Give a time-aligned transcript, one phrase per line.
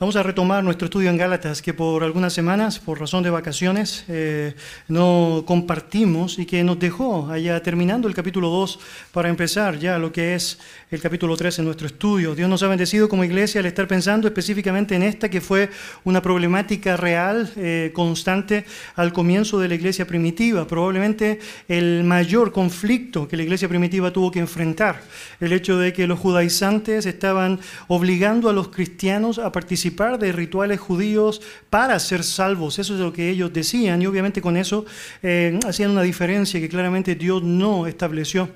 [0.00, 4.06] Vamos a retomar nuestro estudio en Gálatas, que por algunas semanas, por razón de vacaciones,
[4.08, 4.54] eh,
[4.88, 8.78] no compartimos y que nos dejó allá terminando el capítulo 2
[9.12, 10.58] para empezar ya lo que es
[10.90, 12.34] el capítulo 3 en nuestro estudio.
[12.34, 15.68] Dios nos ha bendecido como iglesia al estar pensando específicamente en esta, que fue
[16.04, 18.64] una problemática real, eh, constante
[18.96, 24.30] al comienzo de la iglesia primitiva, probablemente el mayor conflicto que la iglesia primitiva tuvo
[24.30, 25.02] que enfrentar,
[25.40, 30.80] el hecho de que los judaizantes estaban obligando a los cristianos a participar de rituales
[30.80, 32.78] judíos para ser salvos.
[32.78, 34.84] Eso es lo que ellos decían y obviamente con eso
[35.22, 38.48] eh, hacían una diferencia que claramente Dios no estableció.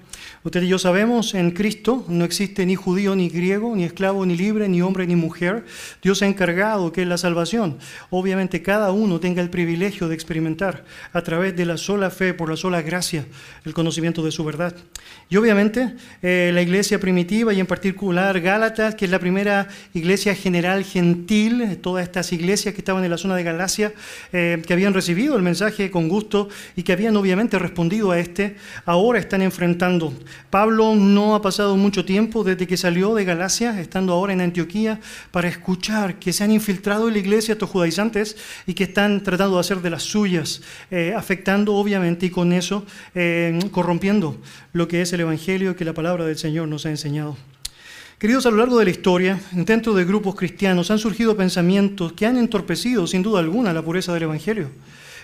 [0.43, 4.37] Ustedes y yo sabemos, en Cristo no existe ni judío ni griego, ni esclavo ni
[4.37, 5.65] libre, ni hombre ni mujer.
[6.03, 7.79] Dios ha encargado que la salvación.
[8.11, 12.51] Obviamente cada uno tenga el privilegio de experimentar a través de la sola fe, por
[12.51, 13.27] la sola gracia,
[13.65, 14.75] el conocimiento de su verdad.
[15.29, 20.35] Y obviamente eh, la iglesia primitiva y en particular Gálatas, que es la primera iglesia
[20.35, 23.93] general gentil, todas estas iglesias que estaban en la zona de Galacia,
[24.33, 28.57] eh, que habían recibido el mensaje con gusto y que habían obviamente respondido a este,
[28.85, 30.14] ahora están enfrentando
[30.51, 35.01] Pablo no ha pasado mucho tiempo desde que salió de Galacia, estando ahora en Antioquía,
[35.31, 39.57] para escuchar que se han infiltrado en la iglesia estos judaizantes y que están tratando
[39.57, 44.39] de hacer de las suyas, eh, afectando obviamente y con eso eh, corrompiendo
[44.73, 47.37] lo que es el Evangelio que la palabra del Señor nos ha enseñado.
[48.19, 52.27] Queridos, a lo largo de la historia, dentro de grupos cristianos han surgido pensamientos que
[52.27, 54.71] han entorpecido sin duda alguna la pureza del Evangelio.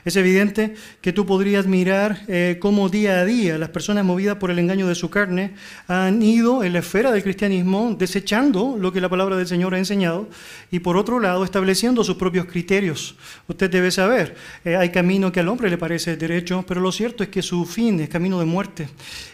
[0.04, 4.50] Es evidente que tú podrías mirar eh, cómo día a día las personas movidas por
[4.50, 5.54] el engaño de su carne
[5.88, 9.78] han ido en la esfera del cristianismo desechando lo que la palabra del Señor ha
[9.78, 10.28] enseñado
[10.70, 13.16] y por otro lado estableciendo sus propios criterios.
[13.46, 17.22] Usted debe saber, eh, hay camino que al hombre le parece derecho, pero lo cierto
[17.22, 18.88] es que su fin es camino de muerte.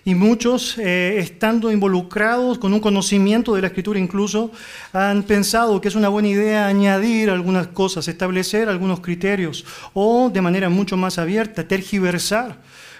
[0.04, 4.50] Y muchos, eh, estando involucrados con un conocimiento de la escritura incluso,
[4.92, 9.64] han pensado que es una buena idea añadir algunas cosas, establecer algunos criterios
[9.94, 12.58] o de manera mucho más abierta, tergiversar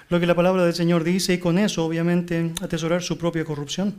[0.09, 3.95] lo que la palabra del Señor dice y con eso obviamente atesorar su propia corrupción.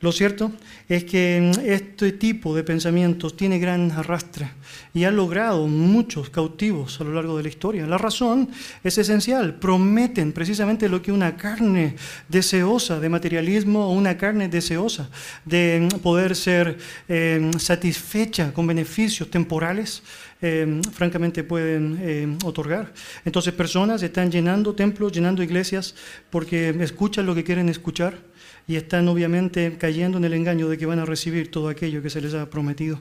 [0.00, 0.52] Lo cierto
[0.86, 4.50] es que este tipo de pensamientos tiene gran arrastre
[4.92, 7.86] y ha logrado muchos cautivos a lo largo de la historia.
[7.86, 8.50] La razón
[8.82, 9.54] es esencial.
[9.54, 11.96] Prometen precisamente lo que una carne
[12.28, 15.08] deseosa de materialismo o una carne deseosa
[15.46, 16.76] de poder ser
[17.08, 20.02] eh, satisfecha con beneficios temporales
[20.42, 22.92] eh, francamente pueden eh, otorgar.
[23.24, 25.94] Entonces personas están llenando templos, llenando iglesias
[26.30, 28.18] porque escuchan lo que quieren escuchar
[28.66, 32.10] y están obviamente cayendo en el engaño de que van a recibir todo aquello que
[32.10, 33.00] se les ha prometido.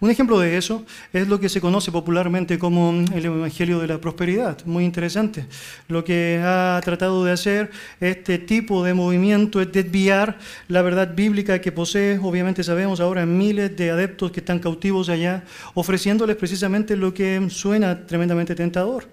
[0.00, 3.98] Un ejemplo de eso es lo que se conoce popularmente como el Evangelio de la
[3.98, 4.64] Prosperidad.
[4.64, 5.46] Muy interesante.
[5.88, 7.70] Lo que ha tratado de hacer
[8.00, 10.38] este tipo de movimiento es desviar
[10.68, 15.44] la verdad bíblica que posee, obviamente sabemos ahora, miles de adeptos que están cautivos allá,
[15.74, 19.08] ofreciéndoles precisamente lo que suena tremendamente tentador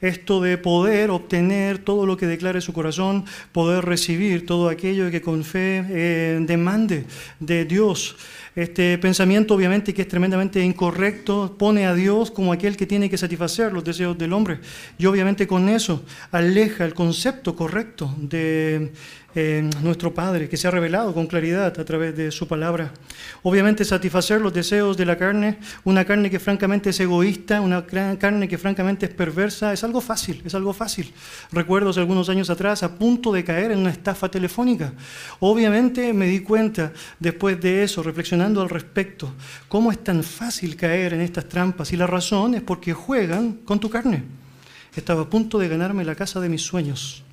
[0.00, 5.22] esto de poder obtener todo lo que declare su corazón, poder recibir todo aquello que
[5.22, 7.06] con fe eh, demande
[7.40, 8.16] de Dios.
[8.56, 13.18] Este pensamiento obviamente que es tremendamente incorrecto pone a Dios como aquel que tiene que
[13.18, 14.60] satisfacer los deseos del hombre.
[14.96, 18.92] Y obviamente con eso aleja el concepto correcto de
[19.82, 22.92] nuestro Padre, que se ha revelado con claridad a través de su palabra.
[23.42, 28.48] Obviamente satisfacer los deseos de la carne, una carne que francamente es egoísta, una carne
[28.48, 31.12] que francamente es perversa, es algo fácil, es algo fácil.
[31.50, 34.92] Recuerdo hace algunos años atrás a punto de caer en una estafa telefónica.
[35.40, 39.32] Obviamente me di cuenta después de eso, reflexionando al respecto,
[39.66, 43.80] cómo es tan fácil caer en estas trampas y la razón es porque juegan con
[43.80, 44.22] tu carne.
[44.94, 47.24] Estaba a punto de ganarme la casa de mis sueños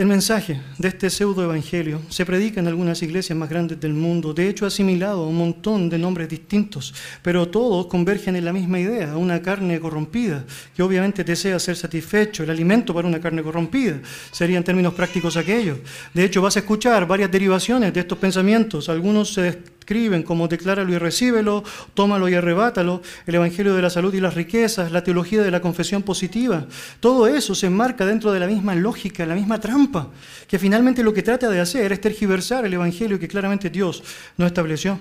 [0.00, 4.32] El mensaje de este pseudo evangelio se predica en algunas iglesias más grandes del mundo,
[4.32, 8.80] de hecho asimilado a un montón de nombres distintos, pero todos convergen en la misma
[8.80, 14.00] idea, una carne corrompida, que obviamente desea ser satisfecho, el alimento para una carne corrompida,
[14.30, 15.80] sería en términos prácticos aquello.
[16.14, 19.58] De hecho, vas a escuchar varias derivaciones de estos pensamientos, algunos se
[19.90, 21.64] escriben como decláralo y recíbelo,
[21.94, 25.60] tómalo y arrebátalo, el Evangelio de la salud y las riquezas, la teología de la
[25.60, 26.64] confesión positiva.
[27.00, 30.08] Todo eso se enmarca dentro de la misma lógica, la misma trampa,
[30.46, 34.04] que finalmente lo que trata de hacer es tergiversar el Evangelio que claramente Dios
[34.36, 34.96] no estableció.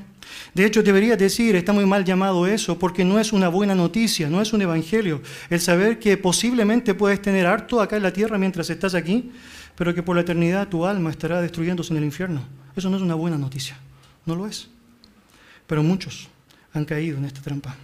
[0.55, 4.27] De hecho, debería decir, está muy mal llamado eso, porque no es una buena noticia,
[4.27, 5.21] no es un evangelio.
[5.51, 9.31] El saber que posiblemente puedes tener harto acá en la tierra mientras estás aquí,
[9.75, 12.41] pero que por la eternidad tu alma estará destruyéndose en el infierno.
[12.75, 13.77] Eso no es una buena noticia,
[14.25, 14.69] no lo es
[15.69, 16.27] pero muchos
[16.73, 17.75] han caído en esta trampa.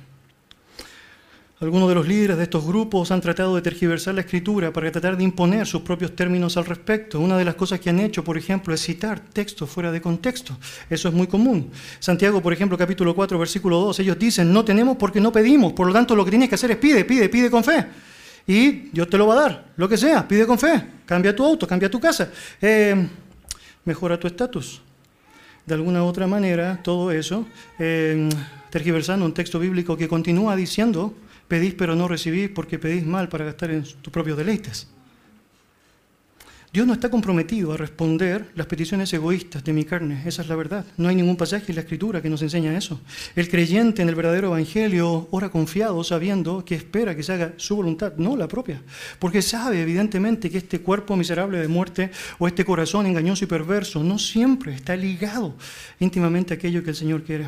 [1.61, 5.15] Algunos de los líderes de estos grupos han tratado de tergiversar la escritura para tratar
[5.15, 7.19] de imponer sus propios términos al respecto.
[7.19, 10.57] Una de las cosas que han hecho, por ejemplo, es citar textos fuera de contexto.
[10.89, 11.71] Eso es muy común.
[11.99, 15.87] Santiago, por ejemplo, capítulo 4, versículo 2, ellos dicen, no tenemos porque no pedimos, por
[15.87, 17.85] lo tanto lo que tienes que hacer es pide, pide, pide con fe.
[18.47, 20.83] Y Dios te lo va a dar, lo que sea, pide con fe.
[21.05, 23.07] Cambia tu auto, cambia tu casa, eh,
[23.85, 24.81] mejora tu estatus.
[25.65, 27.45] De alguna u otra manera, todo eso,
[27.79, 28.29] eh,
[28.69, 31.13] tergiversando un texto bíblico que continúa diciendo,
[31.47, 34.87] Pedís pero no recibís porque pedís mal para gastar en tus propios deleites.
[36.75, 40.57] Dios no está comprometido a responder las peticiones egoístas de mi carne, esa es la
[40.57, 40.85] verdad.
[40.97, 42.99] No hay ningún pasaje en la Escritura que nos enseña eso.
[43.33, 47.77] El creyente en el verdadero Evangelio ora confiado, sabiendo que espera que se haga su
[47.77, 48.81] voluntad, no la propia,
[49.19, 54.03] porque sabe evidentemente que este cuerpo miserable de muerte o este corazón engañoso y perverso
[54.03, 55.55] no siempre está ligado
[56.01, 57.47] íntimamente a aquello que el Señor quiere.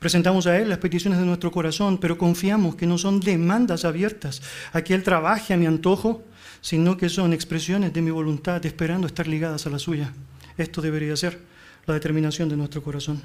[0.00, 4.42] Presentamos a Él las peticiones de nuestro corazón, pero confiamos que no son demandas abiertas
[4.74, 6.24] a que Él trabaje a mi antojo,
[6.60, 10.12] sino que son expresiones de mi voluntad esperando estar ligadas a la suya.
[10.56, 11.38] Esto debería ser
[11.86, 13.22] la determinación de nuestro corazón.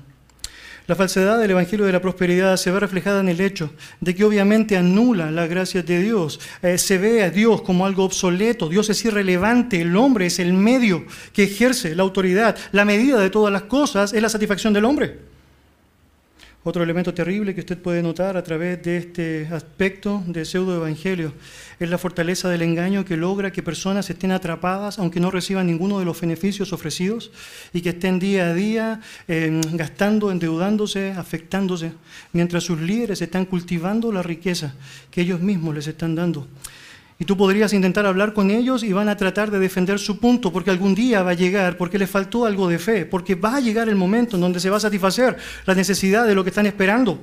[0.88, 3.72] La falsedad del Evangelio de la Prosperidad se ve reflejada en el hecho
[4.02, 6.40] de que obviamente anula la gracia de Dios.
[6.62, 10.54] Eh, se ve a Dios como algo obsoleto, Dios es irrelevante, el hombre es el
[10.54, 14.86] medio que ejerce la autoridad, la medida de todas las cosas es la satisfacción del
[14.86, 15.35] hombre.
[16.68, 21.32] Otro elemento terrible que usted puede notar a través de este aspecto de pseudo-evangelio
[21.80, 26.00] es la fortaleza del engaño que logra que personas estén atrapadas aunque no reciban ninguno
[26.00, 27.30] de los beneficios ofrecidos
[27.72, 31.92] y que estén día a día eh, gastando, endeudándose, afectándose,
[32.34, 34.74] mientras sus líderes están cultivando la riqueza
[35.12, 36.48] que ellos mismos les están dando.
[37.18, 40.52] Y tú podrías intentar hablar con ellos y van a tratar de defender su punto,
[40.52, 43.62] porque algún día va a llegar, porque les faltó algo de fe, porque va a
[43.62, 46.66] llegar el momento en donde se va a satisfacer la necesidad de lo que están
[46.66, 47.22] esperando.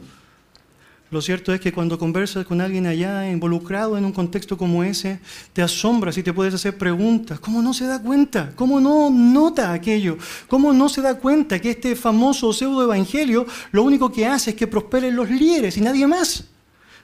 [1.12, 5.20] Lo cierto es que cuando conversas con alguien allá involucrado en un contexto como ese,
[5.52, 7.38] te asombras y te puedes hacer preguntas.
[7.38, 8.52] ¿Cómo no se da cuenta?
[8.56, 10.16] ¿Cómo no nota aquello?
[10.48, 14.56] ¿Cómo no se da cuenta que este famoso pseudo evangelio lo único que hace es
[14.56, 16.46] que prosperen los líderes y nadie más?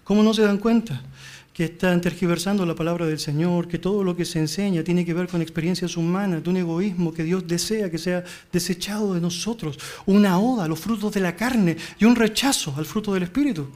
[0.04, 1.02] ¿Cómo no se dan cuenta?
[1.58, 5.12] Que están tergiversando la palabra del Señor, que todo lo que se enseña tiene que
[5.12, 8.22] ver con experiencias humanas, de un egoísmo que Dios desea que sea
[8.52, 9.76] desechado de nosotros,
[10.06, 13.66] una oda a los frutos de la carne y un rechazo al fruto del Espíritu.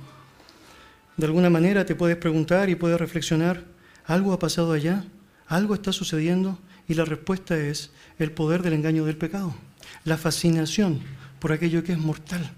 [1.17, 3.65] De alguna manera te puedes preguntar y puedes reflexionar,
[4.07, 5.05] ¿algo ha pasado allá?
[5.49, 6.61] ¿Algo está sucediendo?
[6.87, 7.91] Y la respuesta es
[8.21, 9.57] el poder del engaño del pecado,
[10.05, 11.01] la fascinación
[11.41, 12.49] por aquello que es mortal,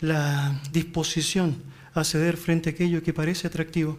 [0.00, 1.56] la disposición
[1.92, 3.98] a ceder frente a aquello que parece atractivo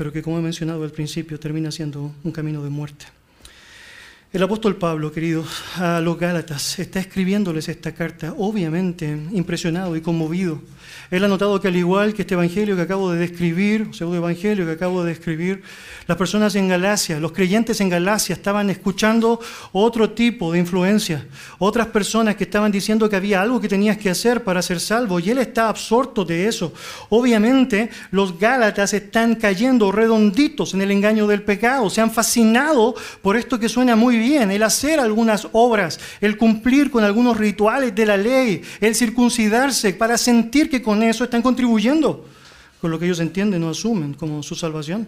[0.00, 3.04] pero que como he mencionado al principio termina siendo un camino de muerte.
[4.32, 10.60] El apóstol Pablo, queridos, a los Gálatas, está escribiéndoles esta carta, obviamente impresionado y conmovido
[11.10, 14.18] él ha notado que al igual que este evangelio que acabo de describir, o segundo
[14.18, 15.62] evangelio que acabo de describir,
[16.06, 19.40] las personas en Galacia, los creyentes en Galacia estaban escuchando
[19.72, 21.26] otro tipo de influencia,
[21.58, 25.18] otras personas que estaban diciendo que había algo que tenías que hacer para ser salvo,
[25.18, 26.72] y él está absorto de eso.
[27.08, 33.36] Obviamente, los Gálatas están cayendo redonditos en el engaño del pecado, se han fascinado por
[33.36, 38.06] esto que suena muy bien, el hacer algunas obras, el cumplir con algunos rituales de
[38.06, 42.24] la ley, el circuncidarse para sentir que con eso están contribuyendo
[42.80, 45.06] con lo que ellos entienden o asumen como su salvación.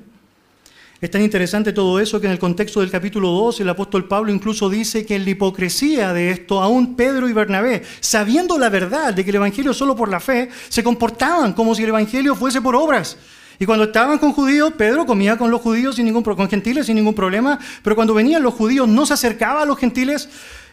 [1.00, 4.32] Es tan interesante todo eso que en el contexto del capítulo 2 el apóstol Pablo
[4.32, 9.12] incluso dice que en la hipocresía de esto, aún Pedro y Bernabé, sabiendo la verdad
[9.12, 12.36] de que el Evangelio es solo por la fe, se comportaban como si el Evangelio
[12.36, 13.16] fuese por obras.
[13.58, 16.96] Y cuando estaban con judíos, Pedro comía con los judíos sin ningún con gentiles sin
[16.96, 20.28] ningún problema, pero cuando venían los judíos no se acercaba a los gentiles,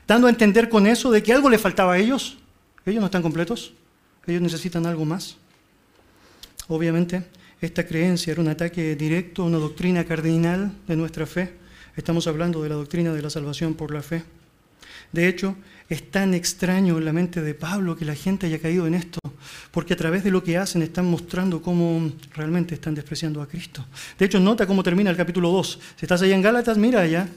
[0.07, 2.37] dando a entender con eso de que algo le faltaba a ellos.
[2.85, 3.73] Ellos no están completos.
[4.25, 5.37] Ellos necesitan algo más.
[6.67, 7.23] Obviamente,
[7.61, 11.55] esta creencia era un ataque directo a una doctrina cardinal de nuestra fe.
[11.95, 14.23] Estamos hablando de la doctrina de la salvación por la fe.
[15.11, 15.55] De hecho,
[15.89, 19.19] es tan extraño en la mente de Pablo que la gente haya caído en esto,
[19.71, 23.83] porque a través de lo que hacen están mostrando cómo realmente están despreciando a Cristo.
[24.17, 25.79] De hecho, nota cómo termina el capítulo 2.
[25.95, 27.27] Si estás allá en Gálatas, mira allá.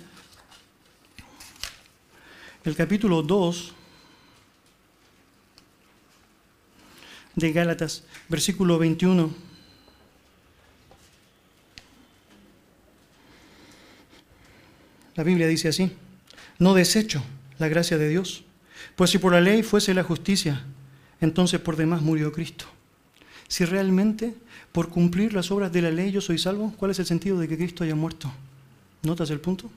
[2.64, 3.72] El capítulo 2
[7.36, 9.34] de Gálatas, versículo 21.
[15.14, 15.90] La Biblia dice así,
[16.58, 17.22] no desecho
[17.58, 18.44] la gracia de Dios,
[18.96, 20.64] pues si por la ley fuese la justicia,
[21.20, 22.66] entonces por demás murió Cristo.
[23.48, 24.34] Si realmente
[24.72, 27.48] por cumplir las obras de la ley yo soy salvo, ¿cuál es el sentido de
[27.48, 28.32] que Cristo haya muerto?
[29.02, 29.70] ¿Notas el punto?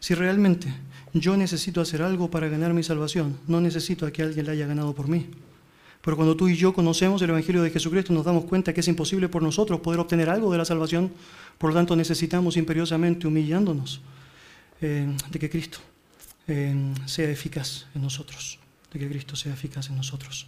[0.00, 0.72] Si realmente
[1.12, 4.66] yo necesito hacer algo para ganar mi salvación, no necesito a que alguien la haya
[4.66, 5.26] ganado por mí
[6.00, 8.88] Pero cuando tú y yo conocemos el Evangelio de Jesucristo nos damos cuenta que es
[8.88, 11.12] imposible por nosotros poder obtener algo de la salvación.
[11.58, 14.00] Por lo tanto necesitamos imperiosamente, humillándonos,
[14.80, 15.78] eh, de que Cristo
[16.46, 18.58] sea eficaz en nosotros.
[18.92, 20.46] De que Cristo sea eficaz en nosotros.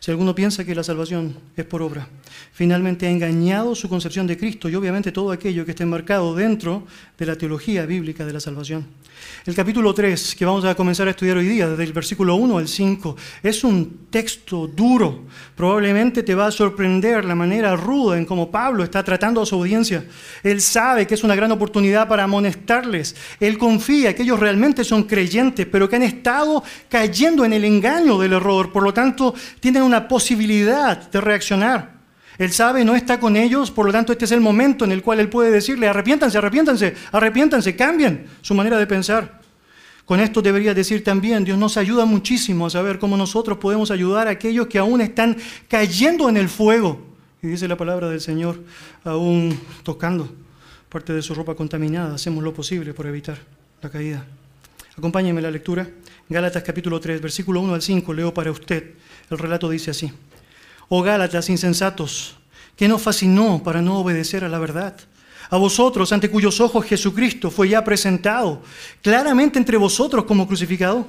[0.00, 2.08] Si alguno piensa que la salvación es por obra,
[2.52, 6.86] finalmente ha engañado su concepción de Cristo y obviamente todo aquello que está enmarcado dentro
[7.16, 8.86] de la teología bíblica de la salvación.
[9.44, 12.58] El capítulo 3, que vamos a comenzar a estudiar hoy día, desde el versículo 1
[12.58, 15.24] al 5, es un texto duro.
[15.56, 19.56] Probablemente te va a sorprender la manera ruda en cómo Pablo está tratando a su
[19.56, 20.04] audiencia.
[20.42, 23.16] Él sabe que es una gran oportunidad para amonestarles.
[23.40, 28.18] Él confía que ellos realmente son creyentes, pero que han estado cayendo en el engaño
[28.18, 28.72] del error.
[28.72, 31.92] Por lo tanto, tienen una posibilidad de reaccionar.
[32.36, 35.02] Él sabe, no está con ellos, por lo tanto este es el momento en el
[35.02, 39.40] cual Él puede decirle, arrepiéntanse, arrepiéntanse, arrepiéntanse, cambien su manera de pensar.
[40.04, 44.26] Con esto debería decir también, Dios nos ayuda muchísimo a saber cómo nosotros podemos ayudar
[44.26, 45.36] a aquellos que aún están
[45.68, 47.00] cayendo en el fuego.
[47.40, 48.60] Y dice la palabra del Señor,
[49.04, 50.28] aún tocando
[50.88, 53.38] parte de su ropa contaminada, hacemos lo posible por evitar
[53.80, 54.26] la caída.
[54.98, 55.88] Acompáñenme la lectura.
[56.28, 58.94] Gálatas capítulo 3, versículo 1 al 5, leo para usted.
[59.34, 60.12] El relato dice así.
[60.88, 62.36] Oh Gálatas insensatos,
[62.76, 64.94] ¿qué nos fascinó para no obedecer a la verdad?
[65.48, 68.62] A vosotros, ante cuyos ojos Jesucristo fue ya presentado
[69.02, 71.06] claramente entre vosotros como crucificado.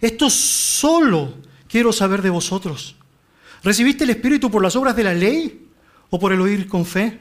[0.00, 1.34] Esto solo
[1.68, 2.96] quiero saber de vosotros.
[3.62, 5.68] ¿Recibiste el Espíritu por las obras de la ley
[6.10, 7.18] o por el oír con fe?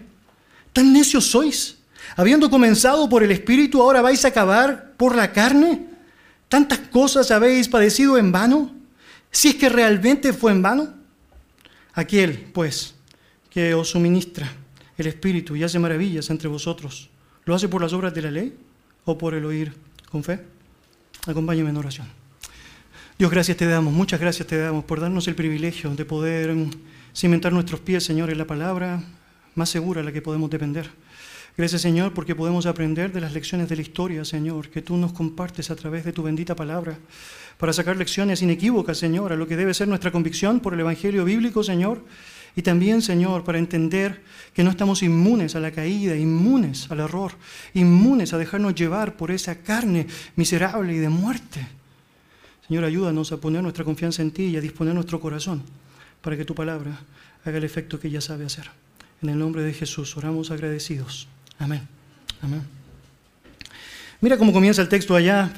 [0.71, 1.77] ¿Tan necios sois?
[2.15, 5.87] Habiendo comenzado por el Espíritu, ahora vais a acabar por la carne.
[6.49, 8.82] ¿Tantas cosas habéis padecido en vano?
[9.33, 10.93] Si es que realmente fue en vano.
[11.95, 12.95] Aquel, pues,
[13.49, 14.49] que os suministra
[14.97, 17.09] el Espíritu y hace maravillas entre vosotros,
[17.45, 18.57] ¿lo hace por las obras de la ley
[19.05, 19.73] o por el oír
[20.09, 20.39] con fe?
[21.27, 22.07] Acompáñame en oración.
[23.17, 26.71] Dios, gracias te damos, muchas gracias te damos por darnos el privilegio de poder mm,
[27.15, 29.03] cimentar nuestros pies, Señor, en la palabra
[29.53, 30.89] más segura a la que podemos depender.
[31.55, 35.13] Gracias, Señor, porque podemos aprender de las lecciones de la historia, Señor, que tú nos
[35.13, 36.97] compartes a través de tu bendita palabra,
[37.57, 41.25] para sacar lecciones inequívocas, Señor, a lo que debe ser nuestra convicción por el Evangelio
[41.25, 42.03] bíblico, Señor,
[42.55, 44.21] y también, Señor, para entender
[44.53, 47.33] que no estamos inmunes a la caída, inmunes al error,
[47.73, 51.67] inmunes a dejarnos llevar por esa carne miserable y de muerte.
[52.67, 55.63] Señor, ayúdanos a poner nuestra confianza en ti y a disponer nuestro corazón
[56.21, 57.01] para que tu palabra
[57.43, 58.69] haga el efecto que ella sabe hacer.
[59.21, 61.27] En el nombre de Jesús oramos agradecidos.
[61.57, 61.87] Amén.
[62.41, 62.61] Amén.
[64.21, 65.51] Mira cómo comienza el texto allá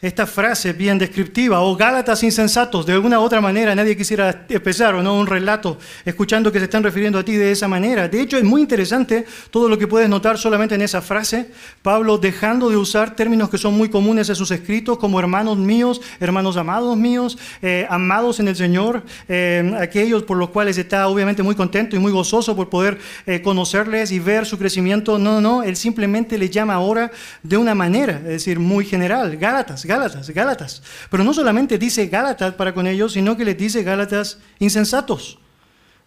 [0.00, 5.02] esta frase bien descriptiva, o Gálatas insensatos, de alguna otra manera nadie quisiera empezar o
[5.02, 8.08] no un relato escuchando que se están refiriendo a ti de esa manera.
[8.08, 11.50] De hecho, es muy interesante todo lo que puedes notar solamente en esa frase.
[11.82, 16.00] Pablo dejando de usar términos que son muy comunes en sus escritos, como hermanos míos,
[16.20, 21.42] hermanos amados míos, eh, amados en el Señor, eh, aquellos por los cuales está obviamente
[21.42, 25.18] muy contento y muy gozoso por poder eh, conocerles y ver su crecimiento.
[25.18, 27.10] No, no, él simplemente les llama ahora
[27.42, 30.82] de una manera, es decir, muy general, Gálatas Gálatas, Gálatas.
[31.10, 35.38] Pero no solamente dice Gálatas para con ellos, sino que les dice Gálatas insensatos.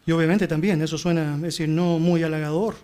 [0.06, 2.76] Y obviamente también eso suena, es decir, no muy halagador.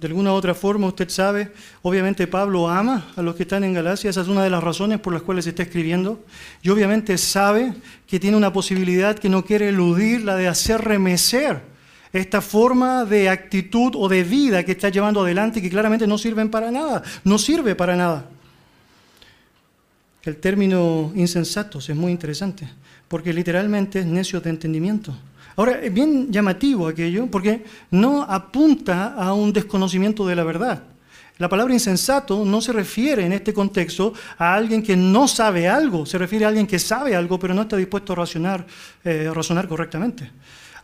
[0.00, 4.10] De alguna otra forma, usted sabe, obviamente Pablo ama a los que están en Galacia,
[4.10, 6.24] esa es una de las razones por las cuales está escribiendo.
[6.60, 7.72] Y obviamente sabe
[8.08, 11.60] que tiene una posibilidad que no quiere eludir, la de hacer remecer
[12.12, 16.18] esta forma de actitud o de vida que está llevando adelante y que claramente no
[16.18, 18.26] sirven para nada, no sirve para nada.
[20.24, 22.68] El término insensatos es muy interesante,
[23.08, 25.12] porque literalmente es necio de entendimiento.
[25.56, 30.84] Ahora, es bien llamativo aquello, porque no apunta a un desconocimiento de la verdad.
[31.38, 36.06] La palabra insensato no se refiere en este contexto a alguien que no sabe algo,
[36.06, 38.64] se refiere a alguien que sabe algo, pero no está dispuesto a razonar,
[39.04, 40.30] eh, a razonar correctamente.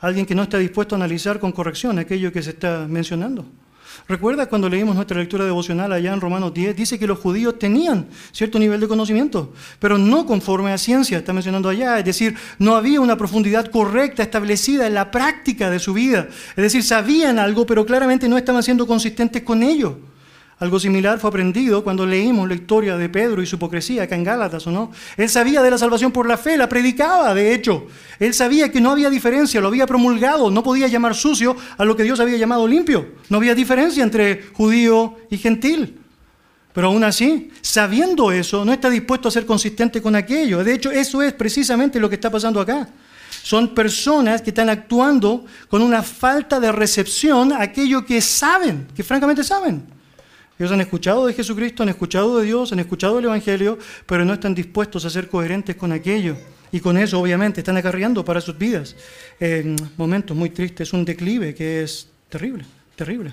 [0.00, 3.46] Alguien que no está dispuesto a analizar con corrección aquello que se está mencionando.
[4.06, 8.08] Recuerda cuando leímos nuestra lectura devocional allá en Romanos 10, dice que los judíos tenían
[8.32, 12.76] cierto nivel de conocimiento, pero no conforme a ciencia, está mencionando allá, es decir, no
[12.76, 17.66] había una profundidad correcta establecida en la práctica de su vida, es decir, sabían algo,
[17.66, 19.98] pero claramente no estaban siendo consistentes con ello.
[20.60, 24.24] Algo similar fue aprendido cuando leímos la historia de Pedro y su hipocresía acá en
[24.24, 24.90] Gálatas, ¿o no?
[25.16, 27.86] Él sabía de la salvación por la fe, la predicaba, de hecho.
[28.18, 31.94] Él sabía que no había diferencia, lo había promulgado, no podía llamar sucio a lo
[31.94, 33.06] que Dios había llamado limpio.
[33.28, 36.00] No había diferencia entre judío y gentil.
[36.72, 40.64] Pero aún así, sabiendo eso, no está dispuesto a ser consistente con aquello.
[40.64, 42.88] De hecho, eso es precisamente lo que está pasando acá.
[43.44, 49.04] Son personas que están actuando con una falta de recepción a aquello que saben, que
[49.04, 49.97] francamente saben.
[50.58, 54.32] Ellos han escuchado de Jesucristo, han escuchado de Dios, han escuchado del Evangelio, pero no
[54.32, 56.36] están dispuestos a ser coherentes con aquello.
[56.72, 58.96] Y con eso, obviamente, están acarreando para sus vidas
[59.40, 62.64] eh, momentos muy tristes, un declive que es terrible,
[62.96, 63.32] terrible.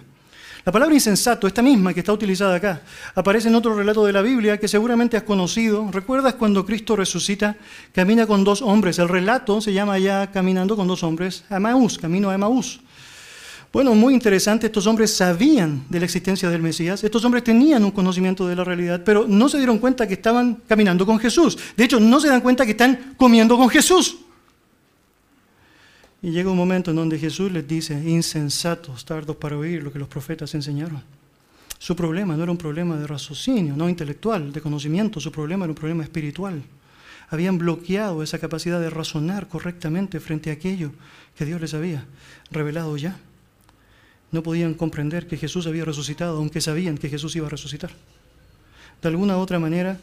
[0.65, 2.81] La palabra insensato, esta misma que está utilizada acá,
[3.13, 5.91] aparece en otro relato de la Biblia que seguramente has conocido.
[5.91, 7.55] ¿Recuerdas cuando Cristo resucita?
[7.91, 8.97] Camina con dos hombres.
[8.97, 12.81] El relato se llama ya Caminando con dos hombres, Amaús, camino a Emaús.
[13.75, 17.91] Bueno, muy interesante, estos hombres sabían de la existencia del Mesías, estos hombres tenían un
[17.91, 21.57] conocimiento de la realidad, pero no se dieron cuenta que estaban caminando con Jesús.
[21.75, 24.19] De hecho, no se dan cuenta que están comiendo con Jesús.
[26.21, 29.99] Y llega un momento en donde Jesús les dice, insensatos, tardos para oír lo que
[29.99, 31.03] los profetas enseñaron.
[31.77, 35.71] Su problema no era un problema de raciocinio, no intelectual, de conocimiento, su problema era
[35.73, 36.63] un problema espiritual.
[37.29, 40.93] Habían bloqueado esa capacidad de razonar correctamente frente a aquello
[41.37, 42.05] que Dios les había
[42.51, 43.19] revelado ya.
[44.35, 47.91] No podían comprender que Jesús había resucitado, aunque sabían que Jesús iba a resucitar.
[49.01, 49.97] De alguna otra manera,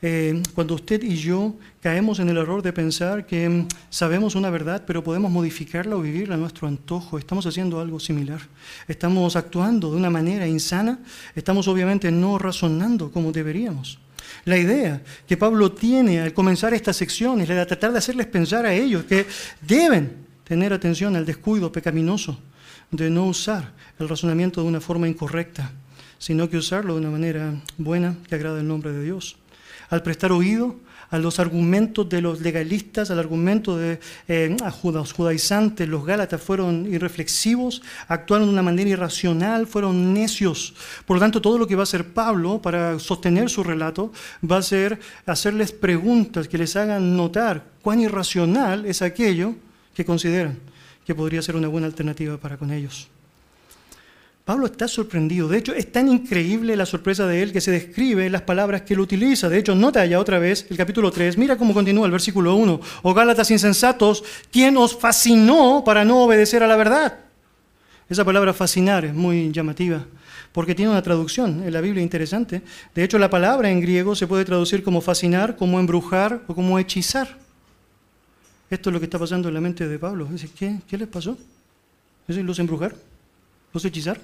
[0.00, 4.50] eh, cuando usted y yo caemos en el error de pensar que mm, sabemos una
[4.50, 8.40] verdad, pero podemos modificarla o vivirla a nuestro antojo, estamos haciendo algo similar.
[8.86, 11.00] Estamos actuando de una manera insana,
[11.34, 13.98] estamos obviamente no razonando como deberíamos.
[14.44, 18.28] La idea que Pablo tiene al comenzar esta sección es la de tratar de hacerles
[18.28, 19.26] pensar a ellos que
[19.60, 22.38] deben tener atención al descuido pecaminoso
[22.92, 25.72] de no usar el razonamiento de una forma incorrecta,
[26.18, 29.36] sino que usarlo de una manera buena que agrada el nombre de Dios
[29.92, 30.76] al prestar oído
[31.10, 36.90] a los argumentos de los legalistas, al argumento de eh, los judaizantes, los gálatas fueron
[36.90, 40.72] irreflexivos, actuaron de una manera irracional, fueron necios.
[41.04, 44.10] Por lo tanto, todo lo que va a hacer Pablo para sostener su relato
[44.50, 49.54] va a ser hacerles preguntas que les hagan notar cuán irracional es aquello
[49.92, 50.71] que consideran
[51.06, 53.08] que podría ser una buena alternativa para con ellos.
[54.44, 55.46] Pablo está sorprendido.
[55.46, 58.94] De hecho, es tan increíble la sorpresa de él que se describe las palabras que
[58.94, 59.48] él utiliza.
[59.48, 61.38] De hecho, nota ya otra vez el capítulo 3.
[61.38, 62.80] Mira cómo continúa el versículo 1.
[63.02, 67.20] Oh Gálatas insensatos, ¿quién os fascinó para no obedecer a la verdad?
[68.08, 70.04] Esa palabra fascinar es muy llamativa
[70.52, 72.62] porque tiene una traducción en la Biblia interesante.
[72.94, 76.78] De hecho, la palabra en griego se puede traducir como fascinar, como embrujar o como
[76.78, 77.41] hechizar.
[78.72, 80.24] Esto es lo que está pasando en la mente de Pablo.
[80.24, 81.36] Dice, ¿qué, ¿qué les pasó?
[82.26, 82.96] ¿Es los embrujar?
[83.70, 84.18] ¿Los hechizar?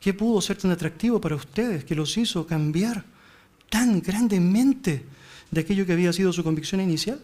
[0.00, 3.02] ¿Qué pudo ser tan atractivo para ustedes que los hizo cambiar
[3.68, 5.04] tan grandemente
[5.50, 7.20] de aquello que había sido su convicción inicial?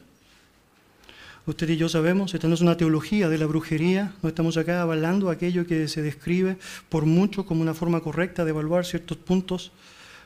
[1.47, 4.83] Usted y yo sabemos, esta no es una teología de la brujería, no estamos acá
[4.83, 9.71] avalando aquello que se describe por mucho como una forma correcta de evaluar ciertos puntos.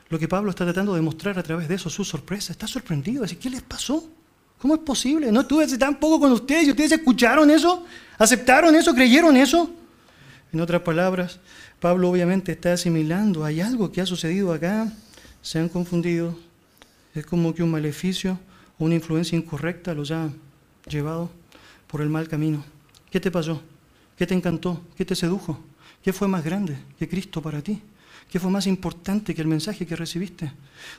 [0.09, 3.23] Lo que Pablo está tratando de mostrar a través de eso, su sorpresa, está sorprendido,
[3.39, 4.09] ¿qué les pasó?
[4.63, 5.29] ¿Cómo es posible?
[5.29, 7.85] No estuve hace tan poco con ustedes y ustedes escucharon eso,
[8.17, 9.69] aceptaron eso, creyeron eso.
[10.53, 11.41] En otras palabras,
[11.81, 14.89] Pablo obviamente está asimilando, hay algo que ha sucedido acá,
[15.41, 16.39] se han confundido,
[17.13, 18.39] es como que un maleficio
[18.79, 20.29] o una influencia incorrecta los ha
[20.87, 21.29] llevado
[21.87, 22.63] por el mal camino.
[23.11, 23.61] ¿Qué te pasó?
[24.17, 24.81] ¿Qué te encantó?
[24.95, 25.59] ¿Qué te sedujo?
[26.01, 27.81] ¿Qué fue más grande que Cristo para ti?
[28.33, 30.51] ¿Qué fue más importante que el mensaje que recibiste?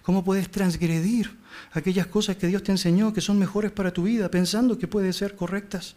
[0.03, 1.37] ¿Cómo puedes transgredir
[1.73, 5.13] aquellas cosas que Dios te enseñó que son mejores para tu vida, pensando que pueden
[5.13, 5.97] ser correctas?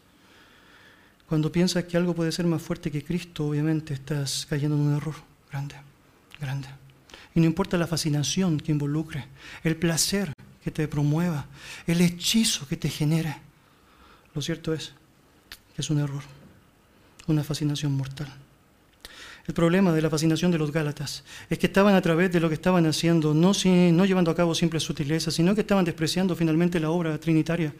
[1.29, 4.95] Cuando piensas que algo puede ser más fuerte que Cristo, obviamente estás cayendo en un
[4.95, 5.13] error
[5.51, 5.75] grande,
[6.41, 6.69] grande.
[7.35, 9.27] Y no importa la fascinación que involucre,
[9.63, 11.45] el placer que te promueva,
[11.85, 13.37] el hechizo que te genere.
[14.33, 14.91] Lo cierto es
[15.75, 16.23] que es un error,
[17.27, 18.46] una fascinación mortal.
[19.47, 22.49] El problema de la fascinación de los Gálatas es que estaban a través de lo
[22.49, 26.81] que estaban haciendo, no, no llevando a cabo simples sutilezas, sino que estaban despreciando finalmente
[26.81, 27.73] la obra trinitaria.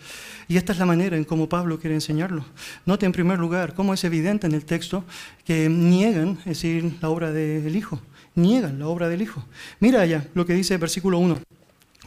[0.48, 2.46] Y esta es la manera en cómo Pablo quiere enseñarlo.
[2.86, 5.04] Note en primer lugar cómo es evidente en el texto
[5.44, 8.00] que niegan, es decir, la obra del Hijo.
[8.36, 9.44] Niegan la obra del Hijo.
[9.82, 11.38] Mira allá lo que dice el versículo 1.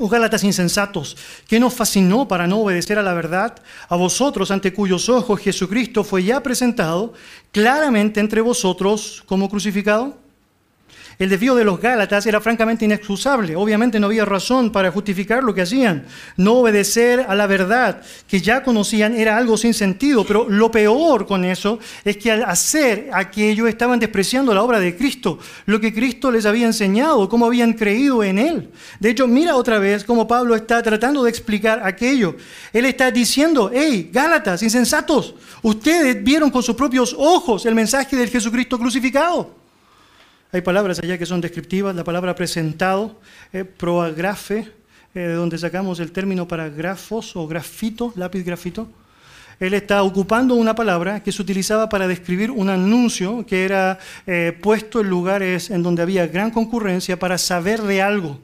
[0.03, 1.15] Oh Gálatas insensatos,
[1.47, 3.61] ¿qué nos fascinó para no obedecer a la verdad?
[3.87, 7.13] A vosotros, ante cuyos ojos Jesucristo fue ya presentado
[7.53, 10.17] claramente entre vosotros como crucificado.
[11.21, 13.55] El desvío de los Gálatas era francamente inexcusable.
[13.55, 16.07] Obviamente no había razón para justificar lo que hacían.
[16.39, 21.27] No obedecer a la verdad que ya conocían era algo sin sentido, pero lo peor
[21.27, 25.93] con eso es que al hacer aquello estaban despreciando la obra de Cristo, lo que
[25.93, 28.71] Cristo les había enseñado, cómo habían creído en Él.
[28.99, 32.35] De hecho, mira otra vez cómo Pablo está tratando de explicar aquello.
[32.73, 38.31] Él está diciendo, hey, Gálatas, insensatos, ustedes vieron con sus propios ojos el mensaje del
[38.31, 39.60] Jesucristo crucificado.
[40.53, 43.21] Hay palabras allá que son descriptivas, la palabra presentado,
[43.53, 44.67] eh, proagrafe,
[45.15, 48.89] eh, de donde sacamos el término para grafos o grafito, lápiz grafito.
[49.61, 54.59] Él está ocupando una palabra que se utilizaba para describir un anuncio que era eh,
[54.61, 58.41] puesto en lugares en donde había gran concurrencia para saber de algo.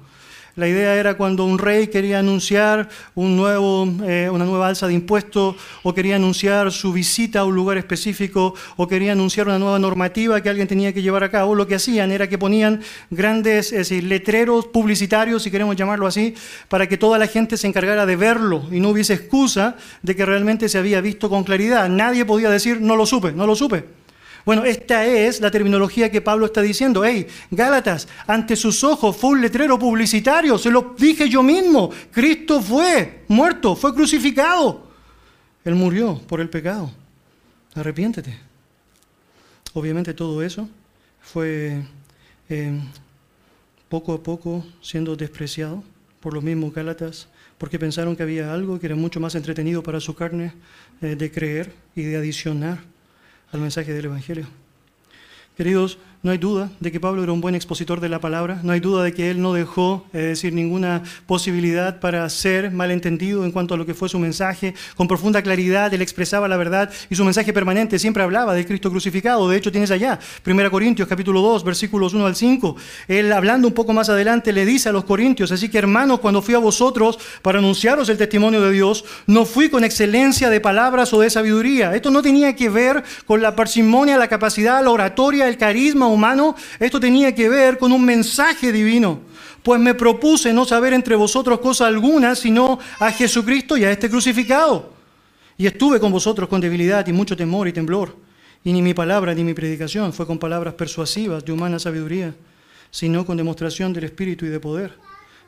[0.56, 4.94] La idea era cuando un rey quería anunciar un nuevo, eh, una nueva alza de
[4.94, 9.78] impuestos o quería anunciar su visita a un lugar específico o quería anunciar una nueva
[9.78, 13.70] normativa que alguien tenía que llevar a cabo, lo que hacían era que ponían grandes
[13.90, 16.34] letreros publicitarios, si queremos llamarlo así,
[16.68, 20.24] para que toda la gente se encargara de verlo y no hubiese excusa de que
[20.24, 21.86] realmente se había visto con claridad.
[21.90, 24.05] Nadie podía decir, no lo supe, no lo supe.
[24.46, 27.04] Bueno, esta es la terminología que Pablo está diciendo.
[27.04, 31.90] Hey, Gálatas, ante sus ojos fue un letrero publicitario, se lo dije yo mismo.
[32.12, 34.86] Cristo fue muerto, fue crucificado.
[35.64, 36.92] Él murió por el pecado.
[37.74, 38.38] Arrepiéntete.
[39.74, 40.68] Obviamente todo eso
[41.20, 41.82] fue
[42.48, 42.80] eh,
[43.88, 45.82] poco a poco siendo despreciado
[46.20, 47.26] por los mismos Gálatas,
[47.58, 50.52] porque pensaron que había algo que era mucho más entretenido para su carne
[51.02, 52.78] eh, de creer y de adicionar
[53.52, 54.46] al mensaje del Evangelio.
[55.56, 58.72] Queridos, no hay duda de que Pablo era un buen expositor de la palabra, no
[58.72, 63.52] hay duda de que él no dejó es decir ninguna posibilidad para ser malentendido en
[63.52, 64.74] cuanto a lo que fue su mensaje.
[64.96, 68.90] Con profunda claridad él expresaba la verdad y su mensaje permanente siempre hablaba del Cristo
[68.90, 69.48] crucificado.
[69.48, 72.76] De hecho, tienes allá, 1 Corintios capítulo 2, versículos 1 al 5.
[73.06, 76.42] Él hablando un poco más adelante le dice a los corintios, así que hermanos, cuando
[76.42, 81.12] fui a vosotros para anunciaros el testimonio de Dios, no fui con excelencia de palabras
[81.12, 81.94] o de sabiduría.
[81.94, 86.15] Esto no tenía que ver con la parsimonia, la capacidad, la oratoria, el carisma
[86.78, 89.20] esto tenía que ver con un mensaje divino.
[89.62, 94.08] Pues me propuse no saber entre vosotros cosa alguna, sino a Jesucristo y a este
[94.08, 94.92] crucificado.
[95.58, 98.16] Y estuve con vosotros con debilidad y mucho temor y temblor.
[98.62, 102.34] Y ni mi palabra ni mi predicación fue con palabras persuasivas de humana sabiduría,
[102.90, 104.98] sino con demostración del Espíritu y de poder,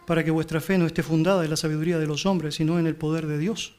[0.06, 2.86] para que vuestra fe no esté fundada en la sabiduría de los hombres, sino en
[2.86, 3.77] el poder de Dios.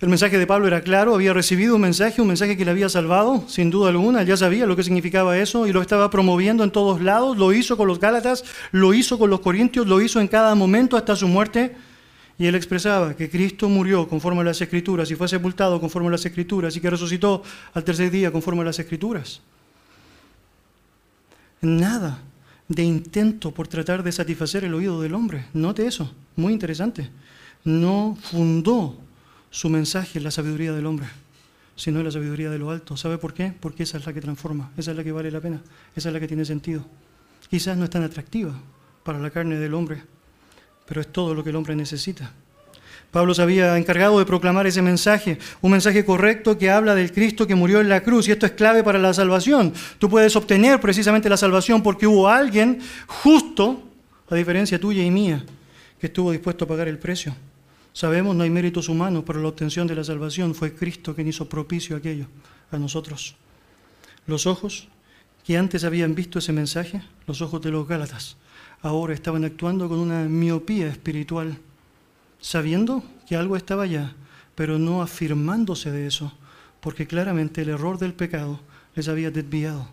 [0.00, 2.88] El mensaje de Pablo era claro, había recibido un mensaje, un mensaje que le había
[2.88, 6.70] salvado, sin duda alguna, ya sabía lo que significaba eso y lo estaba promoviendo en
[6.70, 10.28] todos lados, lo hizo con los Gálatas, lo hizo con los Corintios, lo hizo en
[10.28, 11.74] cada momento hasta su muerte.
[12.38, 16.12] Y él expresaba que Cristo murió conforme a las Escrituras y fue sepultado conforme a
[16.12, 17.42] las Escrituras y que resucitó
[17.74, 19.40] al tercer día conforme a las Escrituras.
[21.60, 22.22] Nada
[22.68, 25.46] de intento por tratar de satisfacer el oído del hombre.
[25.52, 27.10] Note eso, muy interesante.
[27.64, 28.96] No fundó
[29.50, 31.06] su mensaje es la sabiduría del hombre,
[31.76, 32.96] sino es la sabiduría de lo alto.
[32.96, 33.52] ¿Sabe por qué?
[33.58, 35.60] Porque esa es la que transforma, esa es la que vale la pena,
[35.94, 36.84] esa es la que tiene sentido.
[37.48, 38.52] Quizás no es tan atractiva
[39.02, 40.02] para la carne del hombre,
[40.86, 42.30] pero es todo lo que el hombre necesita.
[43.10, 47.46] Pablo se había encargado de proclamar ese mensaje, un mensaje correcto que habla del Cristo
[47.46, 49.72] que murió en la cruz, y esto es clave para la salvación.
[49.98, 53.82] Tú puedes obtener precisamente la salvación porque hubo alguien justo,
[54.28, 55.42] a diferencia tuya y mía,
[55.98, 57.34] que estuvo dispuesto a pagar el precio.
[57.98, 60.54] Sabemos, no hay méritos humanos para la obtención de la salvación.
[60.54, 62.26] Fue Cristo quien hizo propicio aquello
[62.70, 63.34] a nosotros.
[64.28, 64.86] Los ojos
[65.42, 68.36] que antes habían visto ese mensaje, los ojos de los Gálatas,
[68.82, 71.58] ahora estaban actuando con una miopía espiritual,
[72.40, 74.14] sabiendo que algo estaba allá,
[74.54, 76.32] pero no afirmándose de eso,
[76.78, 78.60] porque claramente el error del pecado
[78.94, 79.88] les había desviado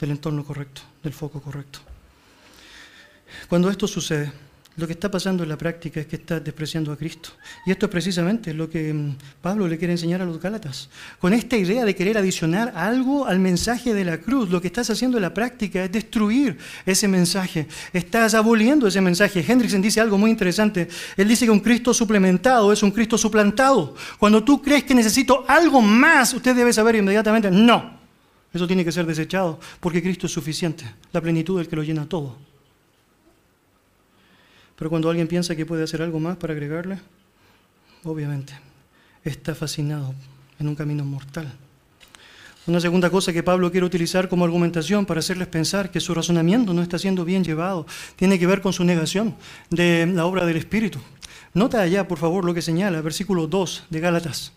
[0.00, 1.80] del entorno correcto, del foco correcto.
[3.50, 4.32] Cuando esto sucede,
[4.76, 7.30] lo que está pasando en la práctica es que estás despreciando a Cristo.
[7.64, 10.88] Y esto es precisamente lo que mm, Pablo le quiere enseñar a los Gálatas.
[11.20, 14.90] Con esta idea de querer adicionar algo al mensaje de la cruz, lo que estás
[14.90, 17.68] haciendo en la práctica es destruir ese mensaje.
[17.92, 19.44] Estás aboliendo ese mensaje.
[19.46, 20.88] Hendrickson dice algo muy interesante.
[21.16, 23.94] Él dice que un Cristo suplementado es un Cristo suplantado.
[24.18, 28.02] Cuando tú crees que necesito algo más, usted debe saber inmediatamente, no.
[28.52, 32.08] Eso tiene que ser desechado, porque Cristo es suficiente, la plenitud del que lo llena
[32.08, 32.53] todo.
[34.76, 36.98] Pero cuando alguien piensa que puede hacer algo más para agregarle,
[38.02, 38.54] obviamente
[39.22, 40.14] está fascinado
[40.58, 41.52] en un camino mortal.
[42.66, 46.72] Una segunda cosa que Pablo quiere utilizar como argumentación para hacerles pensar que su razonamiento
[46.72, 49.36] no está siendo bien llevado tiene que ver con su negación
[49.68, 50.98] de la obra del Espíritu.
[51.52, 54.52] Nota allá, por favor, lo que señala, versículo 2 de Gálatas.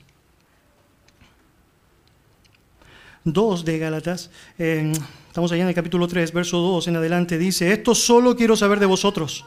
[3.25, 7.93] 2 de Gálatas, estamos allá en el capítulo 3, verso 2 en adelante, dice, esto
[7.93, 9.43] solo quiero saber de vosotros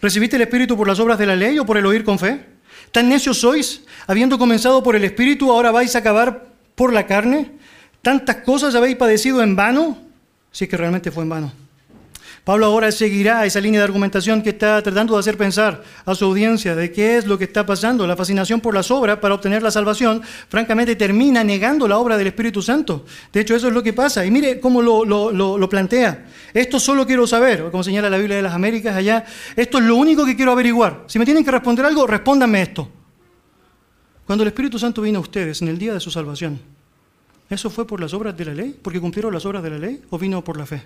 [0.00, 2.44] ¿Recibiste el Espíritu por las obras de la ley o por el oír con fe?
[2.92, 3.82] ¿Tan necios sois?
[4.06, 7.52] Habiendo comenzado por el Espíritu, ahora vais a acabar por la carne.
[8.02, 9.98] ¿Tantas cosas habéis padecido en vano?
[10.52, 11.52] Si es que realmente fue en vano.
[12.44, 16.24] Pablo ahora seguirá esa línea de argumentación que está tratando de hacer pensar a su
[16.24, 18.06] audiencia de qué es lo que está pasando.
[18.06, 22.28] La fascinación por las obras para obtener la salvación, francamente, termina negando la obra del
[22.28, 23.04] Espíritu Santo.
[23.32, 24.24] De hecho, eso es lo que pasa.
[24.24, 26.26] Y mire cómo lo, plantea.
[26.54, 29.24] Esto solo quiero saber, como señala la Biblia de las Américas allá,
[29.54, 31.04] esto es lo único que quiero averiguar.
[31.06, 32.88] Si me tienen que responder algo, respóndanme esto.
[34.26, 36.60] Cuando el Espíritu Santo vino a ustedes en el día de su salvación,
[37.48, 38.78] ¿eso fue por las obras de la ley?
[38.80, 40.02] ¿Porque cumplieron las obras de la ley?
[40.10, 40.82] ¿O vino por la fe?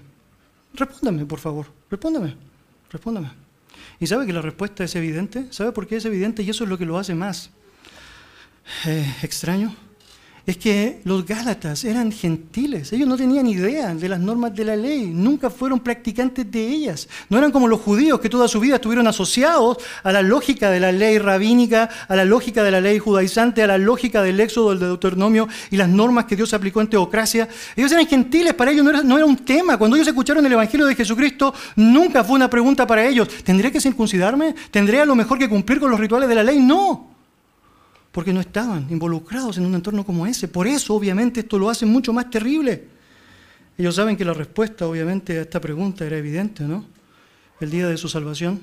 [0.75, 1.67] Respóndame, por favor.
[1.91, 2.37] Respóndame.
[2.91, 3.31] Respóndame.
[4.01, 5.47] ¿Y sabe que la respuesta es evidente?
[5.51, 6.43] ¿Sabe por qué es evidente?
[6.43, 7.51] Y eso es lo que lo hace más
[8.87, 9.75] eh, extraño
[10.47, 14.77] es que los Gálatas eran gentiles, ellos no tenían idea de las normas de la
[14.77, 18.77] ley, nunca fueron practicantes de ellas, no eran como los judíos que toda su vida
[18.77, 22.99] estuvieron asociados a la lógica de la ley rabínica, a la lógica de la ley
[22.99, 26.89] judaizante, a la lógica del éxodo, del deuteronomio y las normas que Dios aplicó en
[26.89, 27.49] teocracia.
[27.77, 29.77] Ellos eran gentiles, para ellos no era, no era un tema.
[29.77, 33.81] Cuando ellos escucharon el Evangelio de Jesucristo, nunca fue una pregunta para ellos, ¿tendré que
[33.81, 34.55] circuncidarme?
[34.71, 36.59] ¿Tendré a lo mejor que cumplir con los rituales de la ley?
[36.59, 37.12] No
[38.13, 40.47] porque no estaban involucrados en un entorno como ese.
[40.47, 42.85] Por eso, obviamente, esto lo hace mucho más terrible.
[43.79, 46.85] Ellos saben que la respuesta, obviamente, a esta pregunta era evidente, ¿no?
[47.59, 48.61] El día de su salvación,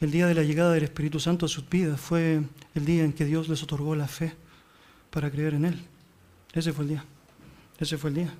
[0.00, 2.42] el día de la llegada del Espíritu Santo a sus vidas, fue
[2.74, 4.34] el día en que Dios les otorgó la fe
[5.10, 5.80] para creer en Él.
[6.52, 7.04] Ese fue el día.
[7.78, 8.34] Ese fue el día.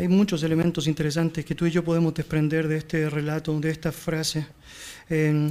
[0.00, 3.92] Hay muchos elementos interesantes que tú y yo podemos desprender de este relato, de esta
[3.92, 4.46] frase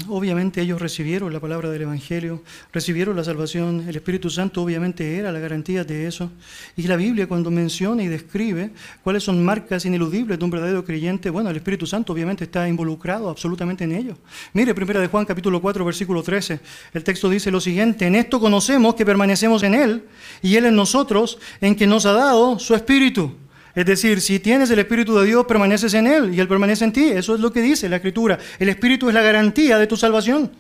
[0.08, 5.34] obviamente ellos recibieron la palabra del Evangelio, recibieron la salvación, el Espíritu Santo obviamente era
[5.34, 6.32] la garantía de eso.
[6.78, 8.72] Y la Biblia cuando menciona y describe
[9.04, 13.30] cuáles son marcas ineludibles de un verdadero creyente, bueno, el Espíritu Santo obviamente está involucrado
[13.30, 14.18] absolutamente en ello.
[14.54, 16.60] Mire, primera de Juan capítulo 4 versículo 13,
[16.94, 20.04] el texto dice lo siguiente, en esto conocemos que permanecemos en Él
[20.42, 23.36] y Él en nosotros, en que nos ha dado su Espíritu.
[23.76, 26.92] Es decir, si tienes el Espíritu de Dios, permaneces en Él y Él permanece en
[26.92, 27.10] ti.
[27.10, 28.38] Eso es lo que dice la Escritura.
[28.58, 30.52] El Espíritu es la garantía de tu salvación.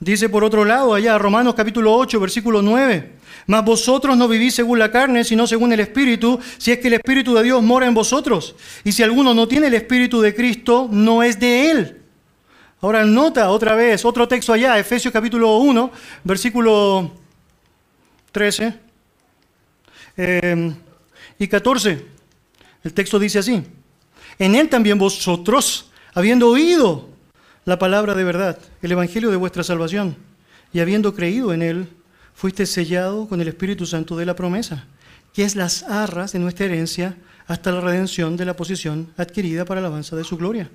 [0.00, 3.12] Dice por otro lado allá, Romanos capítulo 8, versículo 9.
[3.46, 6.94] Mas vosotros no vivís según la carne, sino según el Espíritu, si es que el
[6.94, 8.54] Espíritu de Dios mora en vosotros.
[8.84, 11.96] Y si alguno no tiene el Espíritu de Cristo, no es de Él.
[12.80, 15.90] Ahora nota otra vez, otro texto allá, Efesios capítulo 1,
[16.22, 17.10] versículo
[18.30, 18.74] 13
[20.16, 20.72] eh,
[21.40, 22.17] y 14.
[22.88, 23.62] El texto dice así,
[24.38, 27.10] en él también vosotros, habiendo oído
[27.66, 30.16] la palabra de verdad, el evangelio de vuestra salvación,
[30.72, 31.88] y habiendo creído en él,
[32.32, 34.86] fuiste sellado con el Espíritu Santo de la promesa,
[35.34, 39.82] que es las arras de nuestra herencia hasta la redención de la posición adquirida para
[39.82, 40.70] la alabanza de su gloria.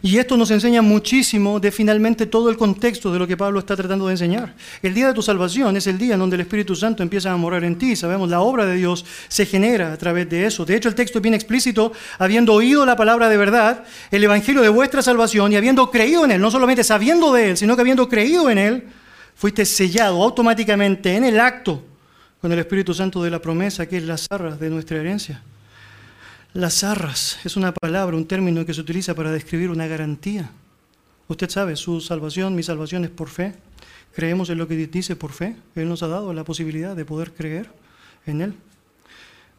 [0.00, 3.74] Y esto nos enseña muchísimo de finalmente todo el contexto de lo que Pablo está
[3.74, 4.54] tratando de enseñar.
[4.80, 7.36] El día de tu salvación es el día en donde el Espíritu Santo empieza a
[7.36, 7.96] morar en ti.
[7.96, 10.64] Sabemos, la obra de Dios se genera a través de eso.
[10.64, 14.62] De hecho, el texto es bien explícito, habiendo oído la palabra de verdad, el Evangelio
[14.62, 17.80] de vuestra salvación y habiendo creído en él, no solamente sabiendo de él, sino que
[17.80, 18.84] habiendo creído en él,
[19.34, 21.82] fuiste sellado automáticamente en el acto
[22.40, 25.42] con el Espíritu Santo de la promesa, que es las arras de nuestra herencia.
[26.54, 30.50] Las arras es una palabra, un término que se utiliza para describir una garantía.
[31.28, 33.54] Usted sabe, su salvación, mi salvación es por fe.
[34.14, 35.56] Creemos en lo que dice por fe.
[35.74, 37.70] Él nos ha dado la posibilidad de poder creer
[38.24, 38.54] en Él.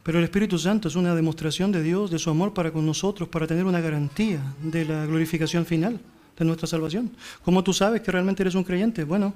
[0.02, 3.30] Pero el Espíritu Santo es una demostración de Dios, de su amor para con nosotros,
[3.30, 6.00] para tener una garantía de la glorificación final
[6.40, 7.12] de nuestra salvación.
[7.46, 9.04] ¿Cómo tú sabes que realmente eres un creyente?
[9.04, 9.36] Bueno,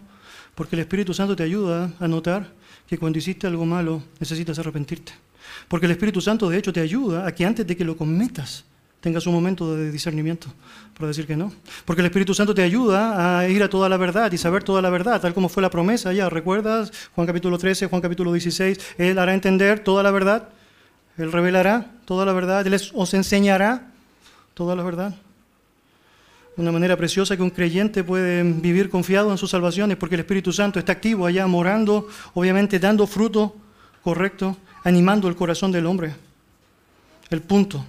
[0.56, 2.52] porque el Espíritu Santo te ayuda a notar
[2.88, 5.14] que cuando hiciste algo malo necesitas arrepentirte.
[5.68, 8.66] Porque el Espíritu Santo de hecho te ayuda a que antes de que lo cometas
[9.04, 10.48] tengas un momento de discernimiento
[10.98, 11.52] para decir que no.
[11.84, 14.82] Porque el Espíritu Santo te ayuda a ir a toda la verdad y saber toda
[14.82, 16.30] la verdad, tal como fue la promesa ya.
[16.30, 16.94] ¿Recuerdas?
[17.14, 18.96] Juan capítulo 13, Juan capítulo 16.
[18.98, 20.48] Él hará entender toda la verdad.
[21.18, 22.66] Él revelará toda la verdad.
[22.66, 23.92] Él os enseñará
[24.54, 25.14] toda la verdad.
[26.56, 30.54] Una manera preciosa que un creyente puede vivir confiado en sus salvaciones porque el Espíritu
[30.54, 33.56] Santo está activo allá, morando, obviamente dando fruto
[34.02, 36.14] correcto animando el corazón del hombre.
[37.30, 37.86] El punto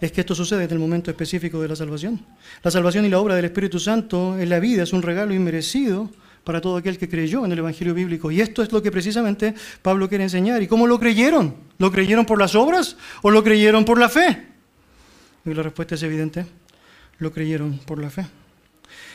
[0.00, 2.24] es que esto sucede en el momento específico de la salvación.
[2.62, 6.10] La salvación y la obra del Espíritu Santo en la vida es un regalo inmerecido
[6.44, 8.30] para todo aquel que creyó en el Evangelio bíblico.
[8.30, 10.62] Y esto es lo que precisamente Pablo quiere enseñar.
[10.62, 11.54] ¿Y cómo lo creyeron?
[11.78, 14.46] ¿Lo creyeron por las obras o lo creyeron por la fe?
[15.44, 16.46] Y la respuesta es evidente.
[17.18, 18.24] Lo creyeron por la fe.